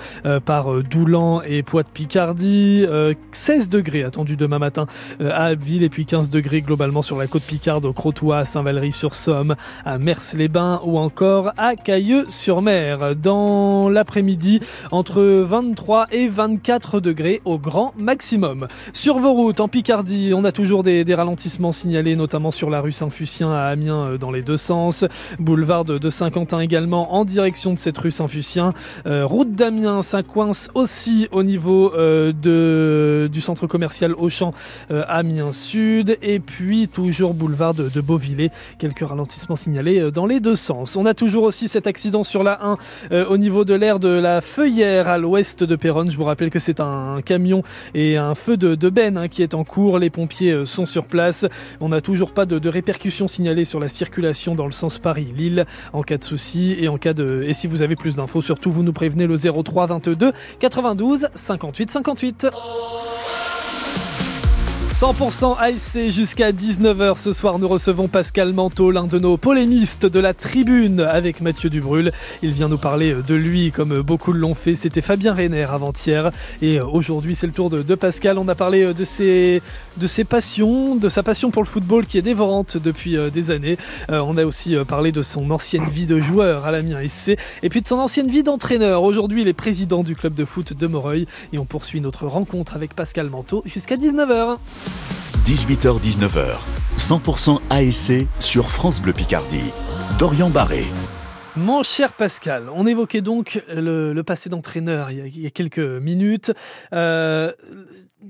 [0.45, 2.85] par Doulan et Poix-de-Picardie,
[3.31, 4.87] 16 degrés attendus demain matin
[5.21, 8.88] à Abbeville et puis 15 degrés globalement sur la côte Picarde au Crotoy, à Saint-Valery
[8.91, 13.17] sur Somme, à Mers-les-Bains ou encore à Cailleux-sur-Mer.
[13.17, 18.69] Dans l'après-midi, entre 23 et 24 degrés au grand maximum.
[18.93, 22.93] Sur vos routes, en Picardie, on a toujours des, ralentissements signalés, notamment sur la rue
[22.93, 25.05] Saint-Fucien à Amiens euh, dans les deux sens.
[25.39, 28.73] Boulevard de, Saint-Quentin également en direction de cette rue Saint-Fucien.
[29.07, 34.53] Euh, route d'Amiens, ça coince aussi au niveau euh, du centre commercial Auchan
[34.91, 36.19] euh, Amiens Sud.
[36.23, 40.97] Et puis toujours boulevard de, de Beauvillé quelques ralentissements signalés euh, dans les deux sens.
[40.97, 42.77] On a toujours aussi cet accident sur la 1
[43.13, 46.11] euh, au niveau de l'aire de la Feuillère à l'ouest de Péronne.
[46.11, 47.63] Je vous rappelle que c'est un camion
[47.95, 49.99] et un feu de, de benne hein, qui est en cours.
[49.99, 51.47] Les pompiers euh, sont sur place.
[51.81, 55.65] On n'a toujours pas de, de répercussions signalées sur la circulation dans le sens Paris-Lille
[55.93, 58.71] en cas de souci et en cas de et si vous avez plus d'infos, surtout
[58.71, 62.47] vous nous prévenez le 03 22 92 58 58.
[65.01, 67.61] 100% ASC jusqu'à 19h ce soir.
[67.61, 72.11] Nous recevons Pascal Manteau, l'un de nos polémistes de la tribune avec Mathieu Dubrul.
[72.43, 74.75] Il vient nous parler de lui comme beaucoup l'ont fait.
[74.75, 76.33] C'était Fabien Reiner avant-hier.
[76.63, 78.39] Et aujourd'hui, c'est le tour de, Pascal.
[78.39, 79.63] On a parlé de ses,
[79.99, 83.79] de ses passions, de sa passion pour le football qui est dévorante depuis des années.
[84.09, 87.83] on a aussi parlé de son ancienne vie de joueur à l'Amiens SC et puis
[87.83, 89.05] de son ancienne vie d'entraîneur.
[89.05, 92.75] Aujourd'hui, il est président du club de foot de Moreuil et on poursuit notre rencontre
[92.75, 94.57] avec Pascal Manteau jusqu'à 19h.
[95.45, 96.59] 18h-19h,
[96.97, 99.73] 100% ASC sur France Bleu Picardie.
[100.19, 100.85] Dorian Barré.
[101.57, 105.79] Mon cher Pascal, on évoquait donc le, le passé d'entraîneur il, il, y a quelques
[105.79, 106.53] minutes.
[106.93, 107.53] Euh,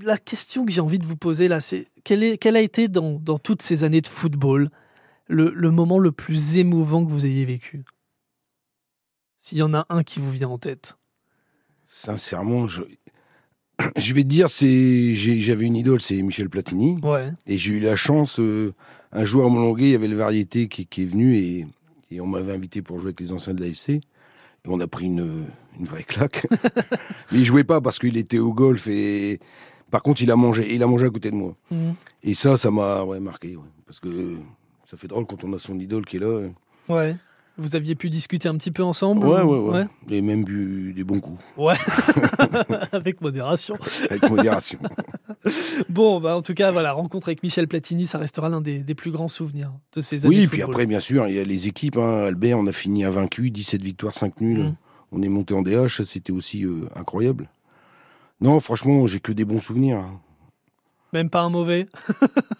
[0.01, 3.19] la question que j'ai envie de vous poser là, c'est quel, quel, a été dans,
[3.19, 4.69] dans, toutes ces années de football
[5.27, 7.83] le, le, moment le plus émouvant que vous ayez vécu?
[9.37, 10.97] S'il y en a un qui vous vient en tête.
[11.85, 12.81] Sincèrement, je,
[13.97, 16.99] Je vais te dire, c'est j'avais une idole, c'est Michel Platini.
[17.03, 17.31] Ouais.
[17.47, 18.73] Et j'ai eu la chance, euh,
[19.11, 21.65] un jour à Montlonguet, il y avait le variété qui, qui est venu et,
[22.11, 23.89] et on m'avait invité pour jouer avec les anciens de l'ASC.
[23.89, 24.01] Et
[24.65, 25.45] on a pris une,
[25.79, 26.45] une vraie claque.
[27.31, 29.39] Mais il jouait pas parce qu'il était au golf et
[29.89, 31.55] par contre il a mangé, il a mangé à côté de moi.
[31.71, 31.93] Mhm.
[32.23, 33.55] Et ça, ça m'a ouais, marqué.
[33.55, 33.63] ouais.
[33.85, 34.37] Parce que
[34.85, 36.25] ça fait drôle quand on a son idole qui est là.
[36.27, 36.49] euh.
[36.89, 37.15] Ouais.
[37.59, 39.87] Vous aviez pu discuter un petit peu ensemble Ouais, ou- ouais, ouais.
[40.09, 41.43] Et même bu des bons coups.
[41.57, 41.75] Ouais.
[42.93, 43.77] Avec modération.
[44.09, 44.79] Avec modération.
[45.89, 48.93] Bon, bah, en tout cas, voilà, rencontre avec Michel Platini, ça restera l'un des, des
[48.95, 50.35] plus grands souvenirs de ces années.
[50.35, 51.97] Oui, puis après, bien sûr, il y a les équipes.
[51.97, 52.25] Hein.
[52.25, 54.63] Albert, on a fini invaincu, 17 victoires, 5 nuls.
[54.63, 54.75] Mm.
[55.13, 57.49] On est monté en DH, ça c'était aussi euh, incroyable.
[58.41, 59.97] Non, franchement, j'ai que des bons souvenirs.
[59.99, 60.19] hein.
[61.13, 61.87] Même pas un mauvais.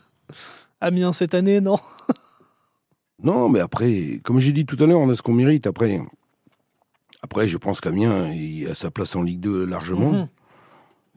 [0.81, 1.77] Amiens cette année, non?
[3.23, 5.67] Non, mais après, comme j'ai dit tout à l'heure, on a ce qu'on mérite.
[5.67, 5.99] Après,
[7.21, 8.31] après je pense qu'Amiens,
[8.69, 10.11] a sa place en Ligue 2 largement.
[10.11, 10.27] Mhm.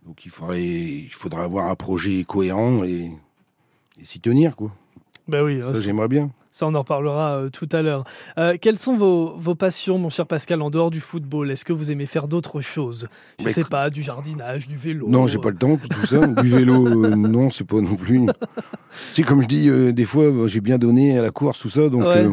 [0.07, 3.11] Donc il faudrait, il faudrait avoir un projet cohérent et,
[4.01, 4.73] et s'y tenir, quoi.
[5.29, 6.31] Ben oui, Ça, ça- j'aimerais bien.
[6.55, 8.05] Ça, on en reparlera euh, tout à l'heure.
[8.37, 11.51] Euh, quelles sont vos, vos passions, mon cher Pascal, en dehors du football?
[11.51, 13.09] Est-ce que vous aimez faire d'autres choses?
[13.39, 16.05] Je Bah, sais pas, du jardinage, du vélo Non, j'ai pas le temps pour tout
[16.07, 16.27] ça.
[16.27, 18.21] Du vélo, euh, non, c'est pas non plus.
[18.27, 18.33] tu
[19.15, 21.71] sais, comme je dis, euh, des fois, euh, j'ai bien donné à la course, tout
[21.71, 21.89] ça.
[21.89, 22.27] Donc, Ouais.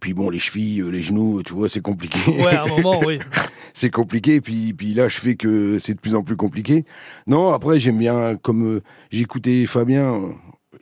[0.00, 2.18] puis bon, les chevilles, les genoux, tu vois, c'est compliqué.
[2.42, 3.20] Ouais, à un moment, oui.
[3.72, 4.42] c'est compliqué.
[4.42, 6.84] Puis, puis là, je fais que c'est de plus en plus compliqué.
[7.26, 10.20] Non, après, j'aime bien, comme j'écoutais Fabien,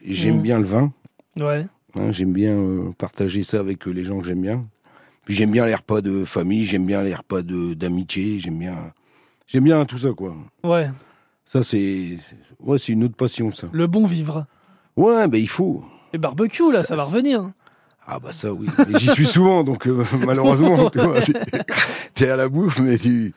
[0.05, 0.43] j'aime Mhm.
[0.43, 0.93] bien le vin.
[1.39, 1.67] Ouais.
[1.97, 4.65] Hein, j'aime bien euh, partager ça avec euh, les gens que j'aime bien.
[5.25, 8.77] Puis j'aime bien les repas de famille, j'aime bien les repas de d'amitié, j'aime bien,
[9.47, 10.37] j'aime bien tout ça, quoi.
[10.63, 10.89] Ouais.
[11.45, 12.19] Ça, c'est,
[12.61, 13.69] ouais, c'est une autre passion, ça.
[13.73, 14.47] Le bon vivre.
[14.97, 15.85] Ouais, ben il faut.
[16.13, 17.51] Les barbecues, là, ça, va revenir.
[18.07, 18.69] Ah bah ça, oui.
[18.99, 21.33] J'y suis souvent, donc euh, malheureusement, tu vois, t'es-
[22.15, 23.35] t'es à la bouffe, mais tu,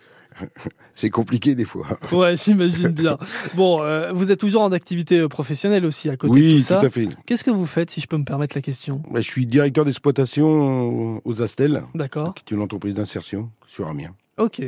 [0.96, 1.88] c'est compliqué des fois.
[2.12, 3.18] Ouais, j'imagine bien.
[3.56, 6.62] Bon, euh, vous êtes toujours en activité euh, professionnelle aussi à côté Oui, de tout
[6.62, 6.78] ça.
[6.80, 7.08] tout à fait.
[7.26, 9.02] Qu'est-ce que vous faites, si je peux me permettre la question?
[9.12, 12.34] Bah, je suis directeur d'exploitation aux Astels, D'accord.
[12.34, 14.16] qui est une entreprise d'insertion sur Amiens.
[14.38, 14.62] Ok.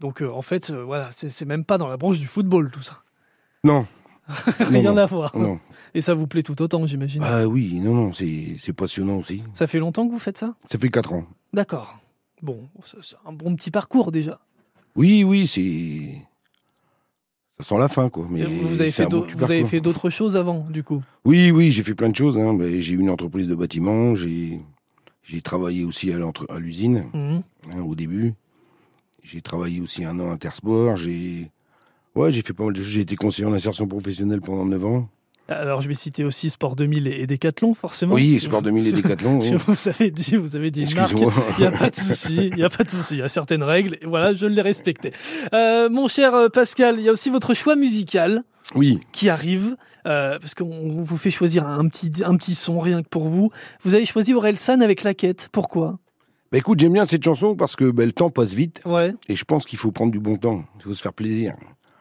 [0.00, 2.82] Donc, euh, en fait, euh, voilà, c'est même pas dans la branche du football, tout
[2.82, 3.02] ça.
[3.64, 3.86] Non.
[4.58, 5.36] Rien non, à voir.
[5.36, 5.60] Non.
[5.94, 7.22] Et ça vous plaît tout autant, j'imagine?
[7.24, 9.42] Ah oui, non, non, c'est passionnant aussi.
[9.52, 10.54] Ça fait longtemps que vous faites ça?
[10.70, 11.26] Ça fait 4 ans.
[11.52, 12.00] D'accord.
[12.40, 14.40] Bon, c'est un bon petit parcours déjà.
[14.96, 16.20] Oui, oui, c'est.
[17.58, 18.26] Ça sent la fin, quoi.
[18.30, 21.02] Mais vous avez fait bon vous avez d'autres choses avant, du coup?
[21.24, 22.38] Oui, oui, j'ai fait plein de choses.
[22.38, 22.56] Hein.
[22.78, 24.60] J'ai eu une entreprise de bâtiment, j'ai
[25.22, 26.18] j'ai travaillé aussi à
[26.58, 27.42] l'usine Mhm.
[27.72, 28.34] hein, au début.
[29.22, 30.96] J'ai travaillé aussi un an à Intersport.
[30.96, 31.48] J'ai
[32.16, 32.90] ouais, j'ai fait pas mal de choses.
[32.90, 35.08] J'ai été conseiller en insertion professionnelle pendant 9 ans.
[35.48, 38.14] Alors, je vais citer aussi Sport 2000 et Decathlon, forcément.
[38.14, 39.60] Oui, Si Sport vous- 2000 et Decathlon, Si oui.
[39.66, 42.62] vous avez dit, vous avez dit marque, il n'y a pas de souci, il n'y
[42.62, 45.12] a pas de souci, il y a certaines règles, et voilà, je les respectais.
[45.52, 49.00] Euh, mon cher euh, Pascal, il y a aussi votre choix musical Oui.
[49.12, 49.76] qui arrive,
[50.06, 53.50] euh, parce qu'on vous fait choisir un petit, un petit son rien que pour vous.
[53.82, 55.98] Vous avez choisi Orelsan avec La Quête, pourquoi?
[56.52, 58.80] Bah écoute, j'aime bien cette chanson parce que bah, le temps passe vite.
[58.84, 59.14] Ouais.
[59.28, 60.64] Et je pense qu'il faut prendre du bon temps.
[60.78, 61.54] Il faut se faire plaisir.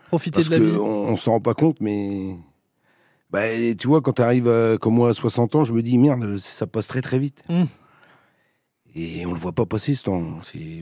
[0.10, 0.78] Profiter Parce de la que vie.
[0.78, 2.36] on, on s'en rend pas compte, mais
[3.32, 3.42] bah,
[3.78, 6.68] tu vois, quand tu arrives comme moi à 60 ans, je me dis merde, ça
[6.68, 7.44] passe très très vite.
[7.50, 7.64] Mm.
[8.94, 10.22] Et on le voit pas passer ce temps.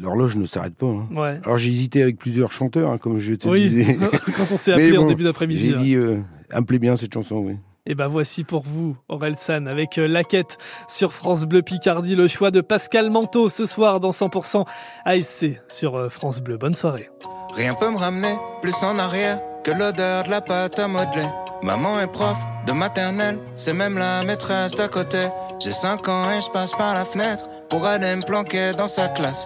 [0.02, 0.88] L'horloge ne s'arrête pas.
[0.88, 1.08] hein.
[1.16, 1.40] Ouais.
[1.44, 3.98] Alors j'ai hésité avec plusieurs chanteurs, hein, comme je te Oui, disais.
[4.36, 5.70] quand on s'est appelé en début d'après-midi.
[5.70, 7.58] J'ai dit, euh, elle me plaît bien cette chanson, oui.
[7.86, 10.58] Et ben voici pour vous, Aurel San, avec euh, La Quête
[10.88, 14.66] sur France Bleu Picardie, le choix de Pascal Manteau ce soir dans 100%
[15.06, 16.58] ASC sur euh, France Bleu.
[16.58, 17.10] Bonne soirée.
[17.54, 21.28] Rien peut me ramener plus en arrière que l'odeur de la pâte à modeler.
[21.62, 25.28] Maman est prof de maternelle, c'est même la maîtresse d'à côté.
[25.60, 29.08] J'ai 5 ans et je passe par la fenêtre pour aller me planquer dans sa
[29.10, 29.46] classe.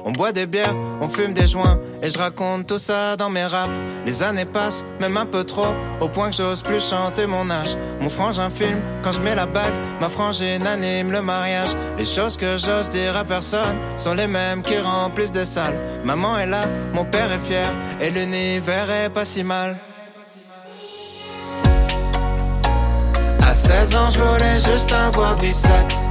[0.03, 3.45] On boit des bières, on fume des joints et je raconte tout ça dans mes
[3.45, 3.73] raps.
[4.05, 7.75] Les années passent, même un peu trop, au point que j'ose plus chanter mon âge.
[7.99, 11.71] Mon frangin filme quand je mets la bague, ma frangine anime le mariage.
[11.97, 15.79] Les choses que j'ose dire à personne sont les mêmes qui remplissent des salles.
[16.03, 19.77] Maman est là, mon père est fier et l'univers est pas si mal.
[23.43, 26.10] À 16 ans, je voulais juste avoir 17.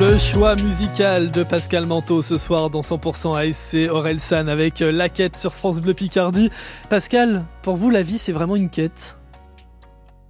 [0.00, 5.08] Le choix musical de Pascal Manteau ce soir dans 100% ASC Orelsan avec euh, la
[5.10, 6.50] quête sur France Bleu Picardie.
[6.88, 9.18] Pascal, pour vous, la vie, c'est vraiment une quête?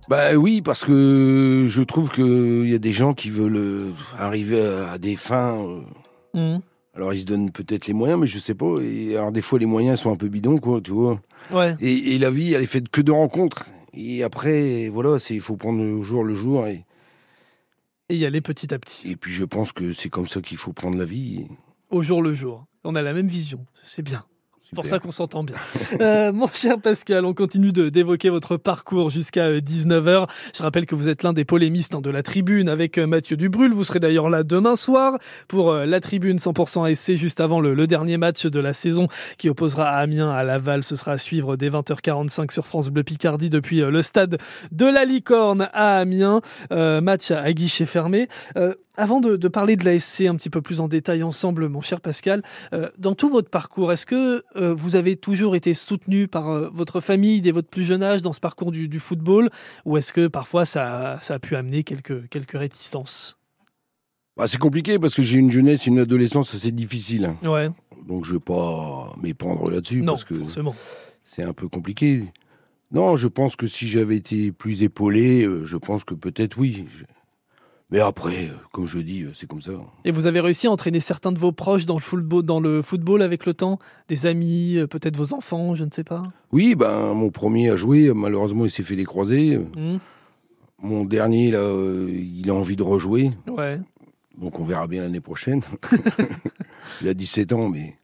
[0.09, 4.61] Bah oui, parce que je trouve qu'il y a des gens qui veulent euh, arriver
[4.93, 5.57] à des fins.
[5.65, 5.81] euh,
[6.35, 6.61] Mhm.
[6.97, 8.79] Alors ils se donnent peut-être les moyens, mais je sais pas.
[8.83, 11.21] Et alors des fois les moyens sont un peu bidons, quoi, tu vois.
[11.53, 11.77] Ouais.
[11.81, 13.67] Et, et la vie, elle est faite que de rencontres.
[13.95, 16.67] Et après, voilà, c'est il faut prendre le jour le jour.
[16.67, 16.85] Et,
[18.11, 20.57] Et y aller petit à petit, et puis je pense que c'est comme ça qu'il
[20.57, 21.47] faut prendre la vie.
[21.91, 22.67] au jour le jour.
[22.83, 24.25] On a la même vision, c'est bien.
[24.71, 25.57] C'est pour ça qu'on s'entend bien.
[26.01, 30.29] Euh, mon cher Pascal, on continue d'évoquer votre parcours jusqu'à euh, 19h.
[30.55, 33.37] Je rappelle que vous êtes l'un des polémistes hein, de la tribune avec euh, Mathieu
[33.37, 33.73] Dubrul.
[33.73, 37.87] Vous serez d'ailleurs là demain soir pour euh, la tribune 100% SC juste avant le,
[37.87, 40.85] dernier match de la saison qui opposera Amiens à Laval.
[40.85, 44.39] Ce sera à suivre dès 20h45 sur France Bleu Picardie depuis euh, le stade
[44.71, 46.41] de la Licorne à Amiens.
[46.73, 48.29] Euh, match à, guichet fermé.
[48.57, 51.69] Euh, avant de, de parler de la SC un petit peu plus en détail ensemble,
[51.69, 55.75] mon cher Pascal, euh, dans tout votre parcours, est-ce que euh, vous avez toujours été
[55.75, 59.01] soutenu par euh, votre famille dès votre plus jeune âge dans ce parcours du, du
[59.01, 59.51] football
[59.85, 63.39] ou est-ce que parfois ça, ça a pu amener quelques, quelques réticences?
[64.37, 67.35] Bah, c'est compliqué parce que j'ai une jeunesse, une adolescence assez difficile.
[67.43, 67.71] Ouais,
[68.07, 70.35] Donc je vais pas m'épandre là-dessus parce que
[71.25, 72.25] c'est un peu compliqué.
[72.93, 76.87] Non, je pense que si j'avais été plus épaulé, euh, je pense que peut-être oui.
[76.97, 77.05] Je-
[77.93, 79.73] Mais après, euh, comme je dis, euh, c'est comme ça.
[80.05, 82.83] Et vous avez réussi à entraîner certains de vos proches dans le football, dans le
[82.83, 83.79] football avec le temps?
[84.09, 86.23] Des amis, euh, peut-être vos enfants, je ne sais pas?
[86.53, 89.57] Oui, ben mon premier a joué, malheureusement il s'est fait les croisés.
[89.59, 89.99] Hmm,
[90.83, 93.33] Mon dernier, là, euh, il a envie de rejouer.
[93.49, 93.81] Ouais.
[94.39, 95.63] Donc on verra bien l'année prochaine.
[97.03, 97.97] il a 17 ans, mais...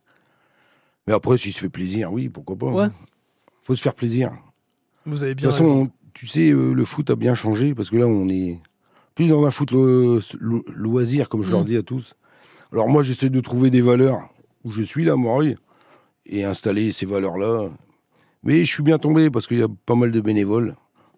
[1.07, 2.67] Mais après, s'il se fait plaisir, oui, pourquoi pas.
[2.73, 2.89] Ouais.
[3.63, 4.33] faut se faire plaisir.
[5.07, 5.91] Vous avez De bien toute façon, raison.
[6.13, 8.59] tu sais, euh, le foot a bien changé parce que là, on est
[9.17, 11.67] plus dans un foot lo- lo- loisir, comme je leur Mm.
[11.67, 12.15] dis à tous.
[12.73, 14.29] Alors moi, j'essaie de trouver des valeurs
[14.63, 15.43] où je suis là, moi,
[16.27, 17.71] et installer ces valeurs-là.
[18.45, 20.77] Mais je suis bien tombé parce qu'il y a pas mal de bénévoles.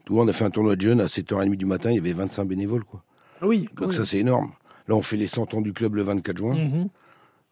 [0.09, 2.15] Vois, on a fait un tournoi de jeunes à 7h30 du matin, il y avait
[2.15, 3.03] 25 bénévoles, quoi.
[3.43, 3.95] Oui, Donc oui.
[3.95, 4.53] ça, c'est énorme.
[4.87, 6.89] Là, on fait les 100 ans du club le 24 juin, Mhm.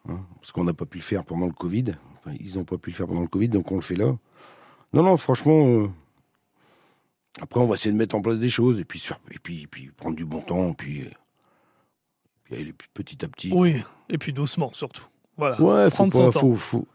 [0.09, 1.85] hein, parce qu'on n'a pas pu le faire pendant le Covid.
[2.17, 4.17] Enfin, ils n'ont pas pu le faire pendant le Covid, donc on le fait là.
[4.95, 5.89] Non, non, franchement, euh,
[7.41, 9.91] après, on va essayer de mettre en place des choses, et puis, et puis, puis
[9.97, 11.11] prendre du bon temps, puis, euh,
[12.45, 13.53] puis aller petit à petit.
[13.55, 15.05] Oui, et puis doucement surtout.
[15.37, 16.41] Voilà, Ouais, faut prendre pas, son temps.
[16.41, 16.87] faut, faut-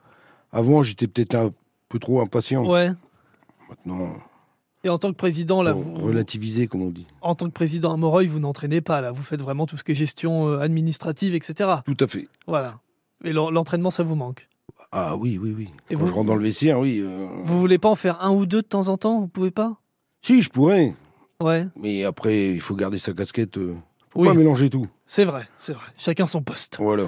[0.51, 1.51] Avant, j'étais peut-être un
[1.89, 2.65] peu trop impatient.
[2.65, 2.91] Ouais.
[3.69, 4.13] Maintenant,
[4.83, 7.05] Et en tant que président, là, vous, relativiser, comme on dit.
[7.21, 9.11] en tant que président à Moreuil, vous n'entraînez pas, là.
[9.11, 11.69] Vous faites vraiment tout ce qui est gestion euh, administrative, etc.
[11.85, 12.27] Tout à fait.
[12.47, 12.79] Voilà.
[13.23, 14.47] Et l'en- l'entraînement, ça vous manque?
[14.91, 15.69] Ah oui, oui, oui.
[15.89, 16.99] Et Quand vous- je rentre dans le vestiaire, oui.
[16.99, 19.19] euh, Vous voulez pas en faire un ou deux de temps en temps?
[19.21, 19.77] Vous pouvez pas?
[20.21, 20.93] Si, je pourrais.
[21.41, 21.65] Ouais.
[21.75, 23.57] Mais après, il faut garder sa casquette.
[23.57, 23.75] euh,
[24.09, 24.27] Faut Oui.
[24.27, 24.87] pas mélanger tout.
[25.05, 25.85] C'est vrai, c'est vrai.
[25.97, 26.77] Chacun son poste.
[26.79, 27.05] Voilà.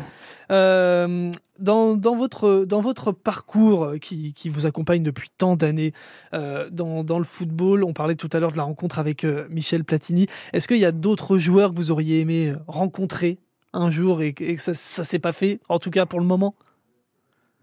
[0.52, 5.94] Euh, dans, dans, votre, dans votre parcours qui, qui vous accompagne depuis tant d'années
[6.34, 9.46] euh, dans, dans le football, on parlait tout à l'heure de la rencontre avec euh,
[9.50, 10.28] Michel Platini.
[10.54, 13.38] Est-ce qu'il y a d'autres joueurs que vous auriez aimé rencontrer
[13.74, 16.26] un jour et, et que ça ne s'est pas fait, en tout cas pour le
[16.26, 16.56] moment?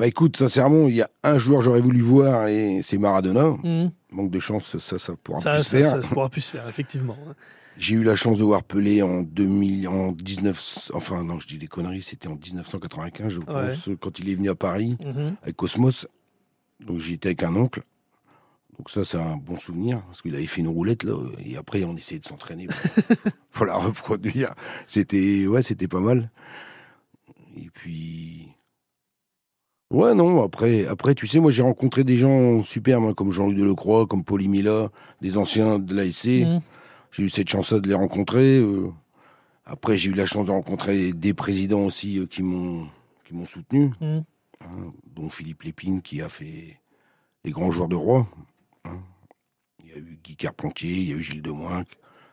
[0.00, 3.50] Bah écoute, sincèrement, il y a un joueur que j'aurais voulu voir et c'est Maradona.
[3.62, 3.92] Mhm.
[4.12, 5.90] Manque de chance, ça, ça pourra ça, plus se faire.
[5.90, 7.18] ça, ça pourra plus se faire, effectivement.
[7.76, 11.58] J'ai eu la chance de voir Pelé en 2000, en 19, enfin non, je dis
[11.58, 15.36] des conneries, c'était en 1995, je pense, quand il est venu à Paris Mhm.
[15.42, 16.06] avec Cosmos.
[16.80, 17.82] Donc j'y étais avec un oncle.
[18.78, 21.84] Donc ça, c'est un bon souvenir parce qu'il avait fait une roulette là, et après
[21.84, 22.76] on essayait de s'entraîner pour,
[23.52, 24.54] pour la reproduire.
[24.86, 26.30] C'était, ouais, c'était pas mal.
[27.58, 28.48] Et puis,
[29.90, 30.42] ouais, non.
[30.42, 34.24] Après, après, tu sais, moi j'ai rencontré des gens super, moi, comme Jean-Luc Delecroix, comme
[34.24, 36.26] Paul Mila, des anciens de l'ASC.
[36.26, 36.60] Mhm.
[37.12, 38.58] J'ai eu cette chance de les rencontrer.
[38.58, 38.90] euh.
[39.64, 42.86] Après, j'ai eu la chance de rencontrer des présidents aussi euh, qui m'ont
[43.24, 44.24] qui m'ont soutenu, Mhm.
[44.64, 46.78] hein, dont Philippe Lépine qui a fait
[47.44, 48.26] les grands joueurs de roi.
[48.84, 48.98] hein.
[49.84, 51.86] Il y a eu Guy Carpentier, il y a eu Gilles Demoinck.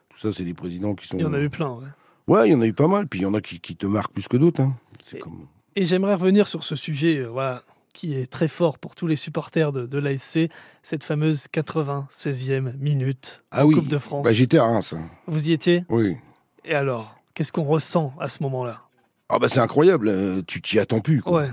[0.09, 1.17] Tout ça, c'est des présidents qui sont.
[1.17, 1.71] Il y en a eu plein.
[1.71, 1.87] ouais.
[2.27, 3.07] Ouais, il y en a eu pas mal.
[3.07, 4.61] Puis il y en a qui, qui te marquent plus que d'autres.
[4.61, 4.75] hein.
[5.05, 5.47] C'est comme.
[5.79, 7.61] Et j'aimerais revenir sur ce sujet euh, voilà,
[7.93, 10.39] qui est très fort pour tous les supporters de, de l'ASC,
[10.81, 13.75] cette fameuse 96e minute Ah en oui.
[13.75, 14.23] Coupe de France.
[14.25, 14.93] Bah, j'étais à Reims.
[14.97, 15.07] hein.
[15.27, 15.83] Vous y étiez?
[15.89, 16.17] Oui.
[16.65, 18.81] Et alors, qu'est-ce qu'on ressent à ce moment-là?
[19.29, 20.07] Ah bah c'est incroyable.
[20.07, 21.21] euh, Tu t'y attends plus.
[21.21, 21.41] Quoi.
[21.43, 21.49] Ouais,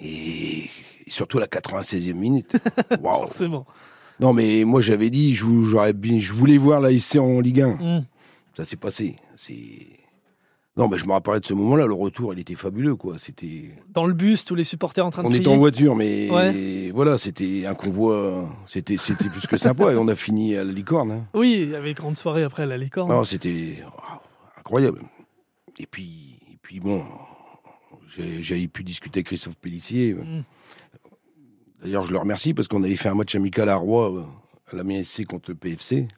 [0.00, 0.68] Et
[1.06, 2.56] surtout la 96e minute.
[3.00, 3.18] Waouh.
[3.18, 3.66] forcément.
[4.20, 7.68] Non, mais moi j'avais dit, je, bien, je voulais voir l'ASC en Ligue 1.
[7.68, 8.04] Mm.
[8.56, 9.14] Ça s'est passé.
[9.36, 9.86] C'est.
[10.76, 11.86] Non, mais je me rappelais de ce moment-là.
[11.86, 13.16] Le retour, il était fabuleux, quoi.
[13.16, 13.70] C'était.
[13.90, 16.90] Dans le bus, tous les supporters en train de On était en voiture, mais Ouais.
[16.92, 18.48] voilà, c'était un convoi.
[18.66, 19.92] C'était, c'était plus que sympa.
[19.92, 21.12] Et on a fini à la licorne.
[21.12, 21.26] hein.
[21.32, 23.08] Oui, il y avait grande soirée après à la licorne.
[23.08, 24.00] Non, c'était oh,
[24.58, 25.00] incroyable.
[25.78, 27.04] Et puis, et puis bon,
[28.40, 30.14] j'avais pu discuter avec Christophe Pellissier.
[30.14, 30.42] Mm.
[31.82, 34.22] D'ailleurs, je le remercie parce qu'on avait fait un match amical à Roy, euh,
[34.72, 36.08] à la MSC contre le PFC.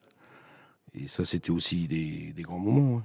[0.95, 2.99] Et ça, c'était aussi des, des grands moments.
[2.99, 3.03] hein.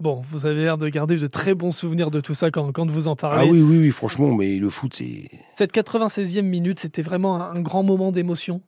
[0.00, 2.88] Bon, vous avez l'air de garder de très bons souvenirs de tout ça quand, quand
[2.88, 3.40] vous en parlez.
[3.42, 5.28] Ah oui, oui, oui, franchement, mais le foot, c'est.
[5.56, 8.62] Cette 96e minute, c'était vraiment un, grand moment d'émotion.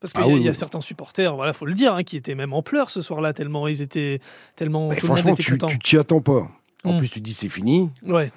[0.00, 0.56] Parce qu'il Ah y, a- oui, il y a oui.
[0.56, 3.68] certains supporters, voilà, faut le dire, hein, qui étaient même en pleurs ce soir-là, tellement
[3.68, 4.20] ils étaient,
[4.56, 6.48] tellement Mais tout le monde franchement, était tu t'y attends pas.
[6.84, 6.98] En Mm.
[7.00, 7.90] plus, tu te dis c'est fini.
[8.06, 8.32] Ouais.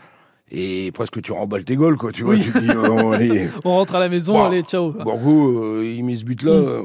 [0.52, 2.12] Et presque tu remballes tes goals, quoi.
[2.12, 2.44] Tu vois, Oui.
[2.44, 3.48] tu te dis, oh, allez.
[3.64, 4.92] On rentre à la maison, Bah, allez, ciao.
[4.92, 6.52] Borgo, euh, il met ce but-là.
[6.52, 6.66] Mm.
[6.66, 6.82] euh,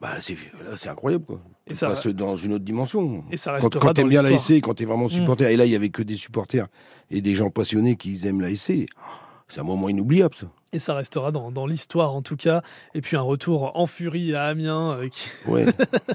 [0.00, 1.40] bah, c'est là, c'est incroyable, quoi.
[1.68, 3.24] Et ça- passes dans une autre dimension.
[3.30, 4.50] Et ça Quand, restera quand dans t'aimes bien l'histoire.
[4.50, 5.10] l'ASC, quand t'es vraiment Mm.
[5.10, 6.66] supporter, et là, il y avait que des supporters
[7.10, 8.86] et des gens passionnés qui aiment l'ASC.
[9.48, 10.46] C'est un moment inoubliable, ça.
[10.74, 12.62] Et ça restera dans, dans l'histoire en tout cas.
[12.94, 14.92] Et puis un retour en furie à Amiens.
[14.98, 15.66] euh, qui- Ouais.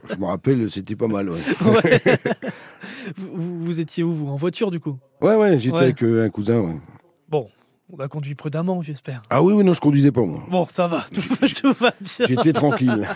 [0.10, 1.40] Je me rappelle, c'était pas mal, ouais.
[1.62, 2.02] Ouais.
[3.18, 4.28] vous, vous- vous étiez où, vous?
[4.30, 4.98] En voiture du coup?
[5.22, 5.84] Ouais, ouais, j'étais Ouais.
[5.84, 6.78] avec euh, un cousin, ouais.
[7.30, 7.48] Bon,
[7.92, 9.24] on a conduit prudemment, j'espère.
[9.30, 10.44] Ah oui, oui, non, je conduisais pas, moi.
[10.50, 12.26] Bon, ça va, tout, tout va bien.
[12.28, 13.08] J'étais tranquille.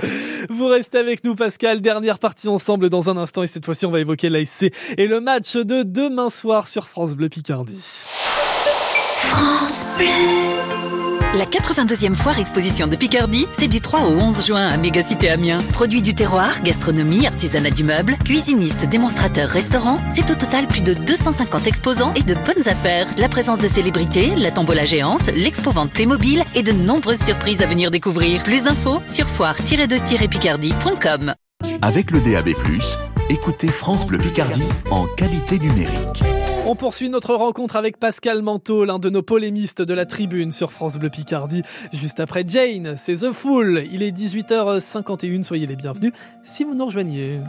[0.50, 1.80] Vous restez avec nous, Pascal.
[1.80, 3.42] Dernière partie ensemble dans un instant.
[3.42, 7.16] Et cette fois-ci, on va évoquer l'ASC et le match de demain soir sur France
[7.16, 7.80] Bleu Picardie.
[7.82, 10.99] France Bleu.
[11.32, 15.62] La 82e foire exposition de Picardie, c'est du 3 au 11 juin à Mégacité Amiens.
[15.72, 20.92] Produits du terroir, gastronomie, artisanat du meuble, cuisinistes, démonstrateurs, restaurants, c'est au total plus de
[20.92, 23.06] 250 exposants et de bonnes affaires.
[23.16, 27.92] La présence de célébrités, la tombola géante, l'expo-vente Playmobil et de nombreuses surprises à venir
[27.92, 28.42] découvrir.
[28.42, 31.34] Plus d'infos sur foire-de-picardie.com.
[31.80, 32.54] Avec le DAB+,
[33.28, 36.24] écoutez France Bleu Picardie en qualité numérique.
[36.70, 40.70] On poursuit notre rencontre avec Pascal Manteau, l'un de nos polémistes de la tribune sur
[40.70, 41.64] France Bleu Picardie.
[41.92, 43.82] Juste après Jane, c'est The Fool.
[43.90, 46.12] Il est 18h51, soyez les bienvenus
[46.44, 47.40] si vous nous rejoignez.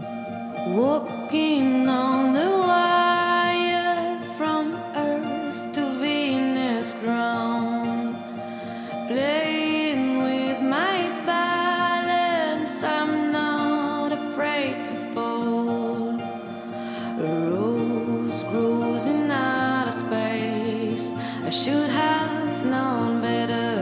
[21.52, 23.76] Should have known better.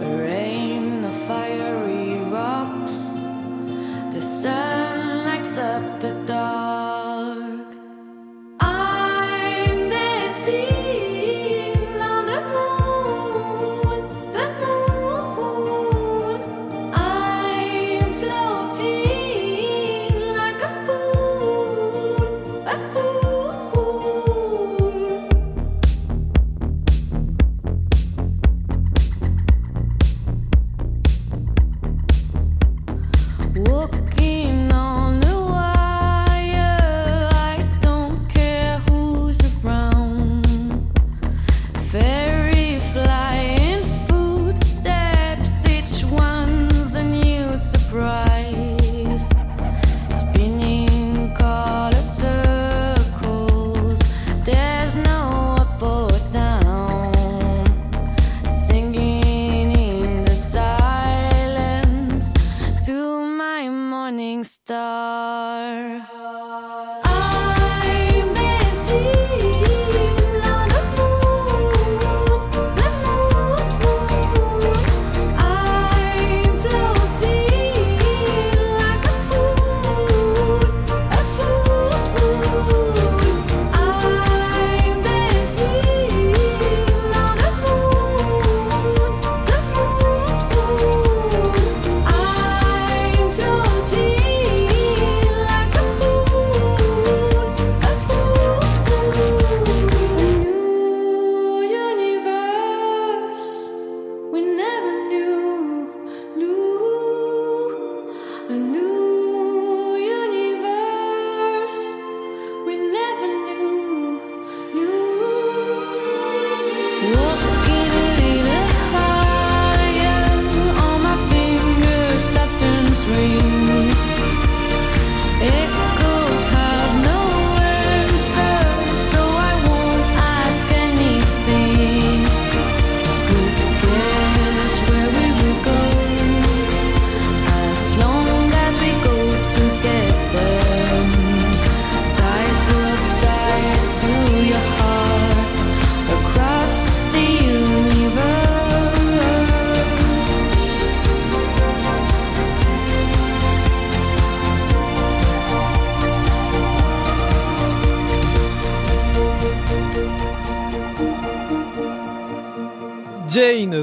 [0.00, 3.16] Rain the fiery rocks.
[4.10, 6.12] The sun lights up the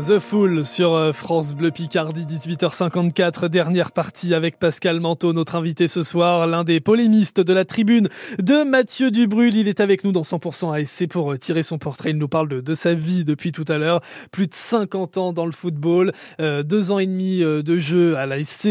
[0.02, 5.88] The Fool sur euh, France Bleu Picardie, 18h54, dernière partie avec Pascal Manteau, notre invité
[5.88, 9.54] ce soir, l'un des polémistes de la tribune de Mathieu Dubrul.
[9.54, 12.12] Il est avec nous dans 100% ASC pour euh, tirer son portrait.
[12.12, 14.02] Il nous parle de, sa vie depuis tout à l'heure.
[14.32, 18.26] Plus de 50 ans dans le football, euh, deux ans et demi de jeu à
[18.26, 18.68] l'ASC,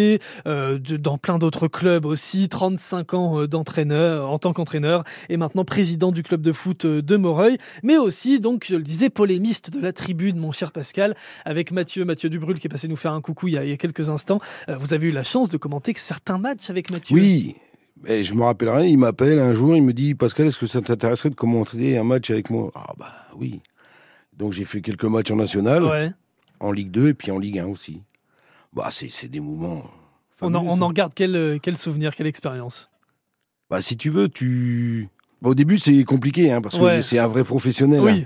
[0.47, 6.23] dans plein d'autres clubs aussi, 35 ans d'entraîneur, en tant qu'entraîneur, et maintenant président du
[6.23, 10.37] club de foot de Moreuil, mais aussi, donc, je le disais, polémiste de la tribune,
[10.37, 13.55] mon cher Pascal, avec Mathieu, Mathieu Dubrul qui est passé nous faire un coucou il
[13.55, 14.41] y a, il y a quelques instants.
[14.69, 17.15] Euh, vous avez eu la chance de commenter certains matchs avec Mathieu.
[17.17, 17.57] Oui,
[18.03, 20.81] mais je me rappellerai, il m'appelle un jour, il me dit Pascal, est-ce que ça
[20.81, 22.71] t'intéresserait de commenter un match avec moi?
[22.75, 23.61] Ah bah oui.
[24.37, 26.11] Donc j'ai fait quelques matchs en national, Ouais.
[26.61, 28.01] en Ligue 2 et puis en Ligue 1 aussi.
[28.73, 29.85] Bah c'est c'est des moments.
[30.43, 32.89] On en, on en regarde quel, quel souvenir, quelle expérience?
[33.69, 35.09] Bah si tu veux, tu.
[35.43, 38.01] Bah, au début c'est compliqué hein, parce que c'est un vrai professionnel.
[38.01, 38.11] Oui.
[38.11, 38.25] hein.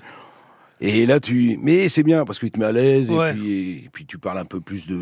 [0.81, 3.31] Et là tu, mais c'est bien parce que tu te mets à l'aise Ouais.
[3.31, 4.97] et puis et puis tu parles un peu plus de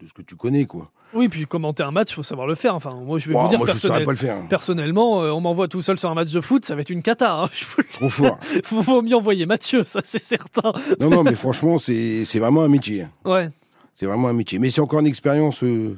[0.00, 0.90] de ce que tu connais quoi.
[1.14, 2.74] Oui, puis commenter un match, faut savoir le faire.
[2.74, 4.46] Enfin, moi, je vais vous dire moi, je personnel- saurais pas le faire, hein.
[4.50, 7.02] personnellement, euh, on m'envoie tout seul sur un match de foot, ça va être une
[7.02, 7.42] cata.
[7.44, 7.48] Hein.
[7.54, 8.38] Je Trop fort.
[8.64, 10.72] Faut, faut mieux envoyer Mathieu, ça c'est certain.
[10.98, 13.02] non non mais franchement c'est c'est vraiment un métier.
[13.02, 13.10] hein.
[13.24, 13.48] Ouais.
[13.94, 14.58] C'est vraiment un métier.
[14.58, 15.96] Mais c'est encore une expérience euh,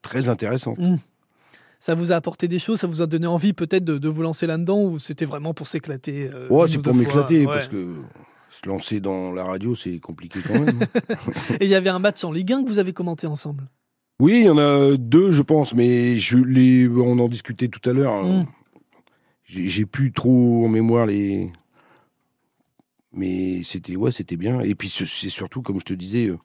[0.00, 0.78] très intéressante.
[0.78, 0.96] Mm.
[1.84, 4.22] Ça vous a apporté des choses, ça vous a donné envie peut-être de, de vous
[4.22, 7.96] lancer là-dedans ou c'était vraiment pour s'éclater euh, Ouais, c'est ou pour m'éclater parce que
[8.50, 10.86] se lancer dans la radio, c'est compliqué quand même.
[11.60, 13.68] Et il y avait un match en Ligue 1 que vous avez commenté ensemble?
[14.20, 17.90] oui, il y en a deux, je pense, mais je les, on en discutait tout
[17.90, 18.22] à l'heure.
[18.22, 18.46] Mm.
[19.42, 21.50] J'ai j'ai plus trop en mémoire les.
[23.12, 24.60] Mais c'était ouais, c'était bien.
[24.60, 26.38] Et puis ce- c'est surtout, comme je te disais, euh,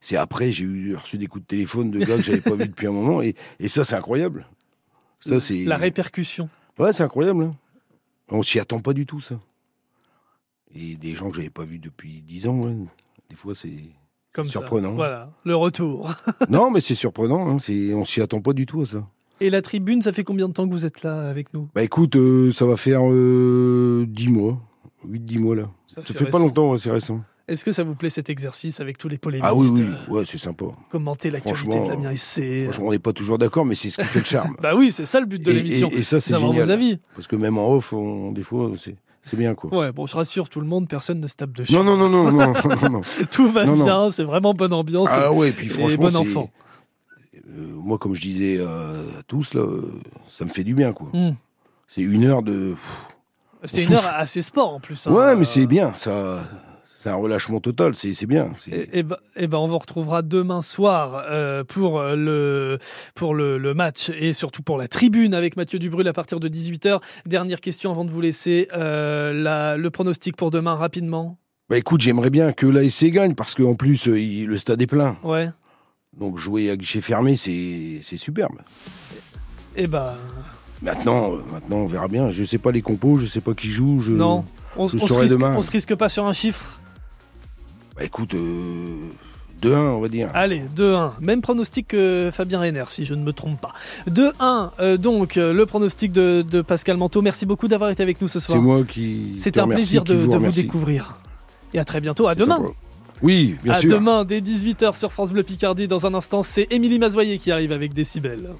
[0.00, 2.68] c'est après j'ai eu reçu des coups de téléphone de gars que j'avais pas vu
[2.68, 4.46] depuis un moment, et, et ça c'est incroyable.
[5.28, 5.64] Ça c'est.
[5.64, 6.48] La répercussion.
[6.78, 7.44] Ouais, c'est incroyable.
[7.44, 7.50] hein.
[8.30, 9.38] On s'y attend pas du tout, ça.
[10.74, 12.74] Et des gens que j'avais pas vus depuis dix ans, ouais.
[13.30, 13.70] des fois, c'est
[14.32, 14.58] Comme c'est ça.
[14.60, 14.92] surprenant.
[14.94, 16.12] Voilà, le retour.
[16.48, 17.48] non, mais c'est surprenant.
[17.48, 17.58] Hein.
[17.58, 19.06] c'est- On s'y attend pas du tout à ça.
[19.40, 21.68] Et la tribune, ça fait combien de temps que vous êtes là avec nous?
[21.74, 24.60] Bah écoute, euh, ça va faire euh, 10 mois.
[25.06, 25.70] 8-10 mois là.
[25.86, 27.22] Ça, fait pas longtemps, c'est récent.
[27.46, 30.12] Est-ce que ça vous plaît cet exercice avec tous les polémistes Ah oui, oui, euh,
[30.12, 30.64] ouais, c'est sympa.
[30.90, 32.64] Commenter l'actualité de la mienne SC.
[32.64, 34.56] Franchement, on n'est pas toujours d'accord, mais c'est ce qui fait le charme.
[34.62, 35.90] Bah oui, c'est ça le but de Et- l'émission.
[35.90, 36.62] Et, et ça, c'est génial.
[36.64, 36.98] vos avis.
[37.14, 39.74] Parce que même en off, on- des fois, c'est c'est bien quoi.
[39.74, 41.72] Ouais, bon, je rassure tout le monde, personne ne se tape dessus.
[41.72, 43.00] Non, non, non, non, non, non, non.
[43.30, 45.08] Tout va Non, bien, c'est vraiment bonne ambiance.
[45.12, 46.50] Ah ouais, puis franchement, bon enfant.
[47.34, 47.40] Euh,
[47.74, 51.08] moi, comme je disais euh, à tous, là, euh, ça me fait du bien, quoi.
[51.12, 51.32] Hmm.
[51.88, 52.74] C'est une heure de.
[53.64, 55.06] C'est une heure assez sport en plus.
[55.06, 55.12] hein.
[55.12, 56.44] Ouais, mais c'est bien, ça,
[57.04, 58.52] c'est un relâchement total, c'est bien.
[58.72, 62.78] Et, et ben, eh ben, on vous retrouvera demain soir euh, pour le
[63.14, 66.48] pour le, le match et surtout pour la tribune avec Mathieu Dubrul à partir de
[66.48, 67.00] 18h.
[67.26, 68.68] Dernière question avant de vous laisser.
[68.72, 71.36] euh, la- le pronostic pour demain rapidement.
[71.68, 74.86] Bah écoute, j'aimerais bien que l'ASC gagne parce qu'en plus, euh, il- le stade est
[74.86, 75.16] plein.
[75.22, 75.50] Ouais.
[76.18, 78.56] Donc jouer à guichet fermé, c'est superbe.
[79.76, 80.14] Et ben
[80.80, 82.30] Maintenant, euh, maintenant, on verra bien.
[82.30, 84.00] Je sais pas les compos, je sais pas qui joue.
[84.00, 84.44] Je, non,
[84.76, 85.54] on, je on se saurai risque, demain.
[85.56, 86.80] on se risque pas sur un chiffre?
[87.96, 89.08] Bah écoute, euh,
[89.62, 90.30] 2-1, on va dire.
[90.34, 91.12] Allez, 2-1.
[91.20, 93.72] Même pronostic que Fabien Reiner, si je ne me trompe pas.
[94.10, 97.22] 2-1, euh, donc, euh, le pronostic de, de Pascal Manteau.
[97.22, 98.58] Merci beaucoup d'avoir été avec nous ce soir.
[98.58, 99.36] C'est moi qui.
[99.38, 101.18] C'était un remercie, plaisir de, de vous découvrir.
[101.72, 102.26] Et à très bientôt.
[102.26, 102.60] À demain.
[103.22, 103.90] Oui, bien à sûr.
[103.90, 105.88] demain, dès 18h sur France Bleu Picardie.
[105.88, 108.50] Dans un instant, c'est Émilie Mazoyer qui arrive avec Décibel.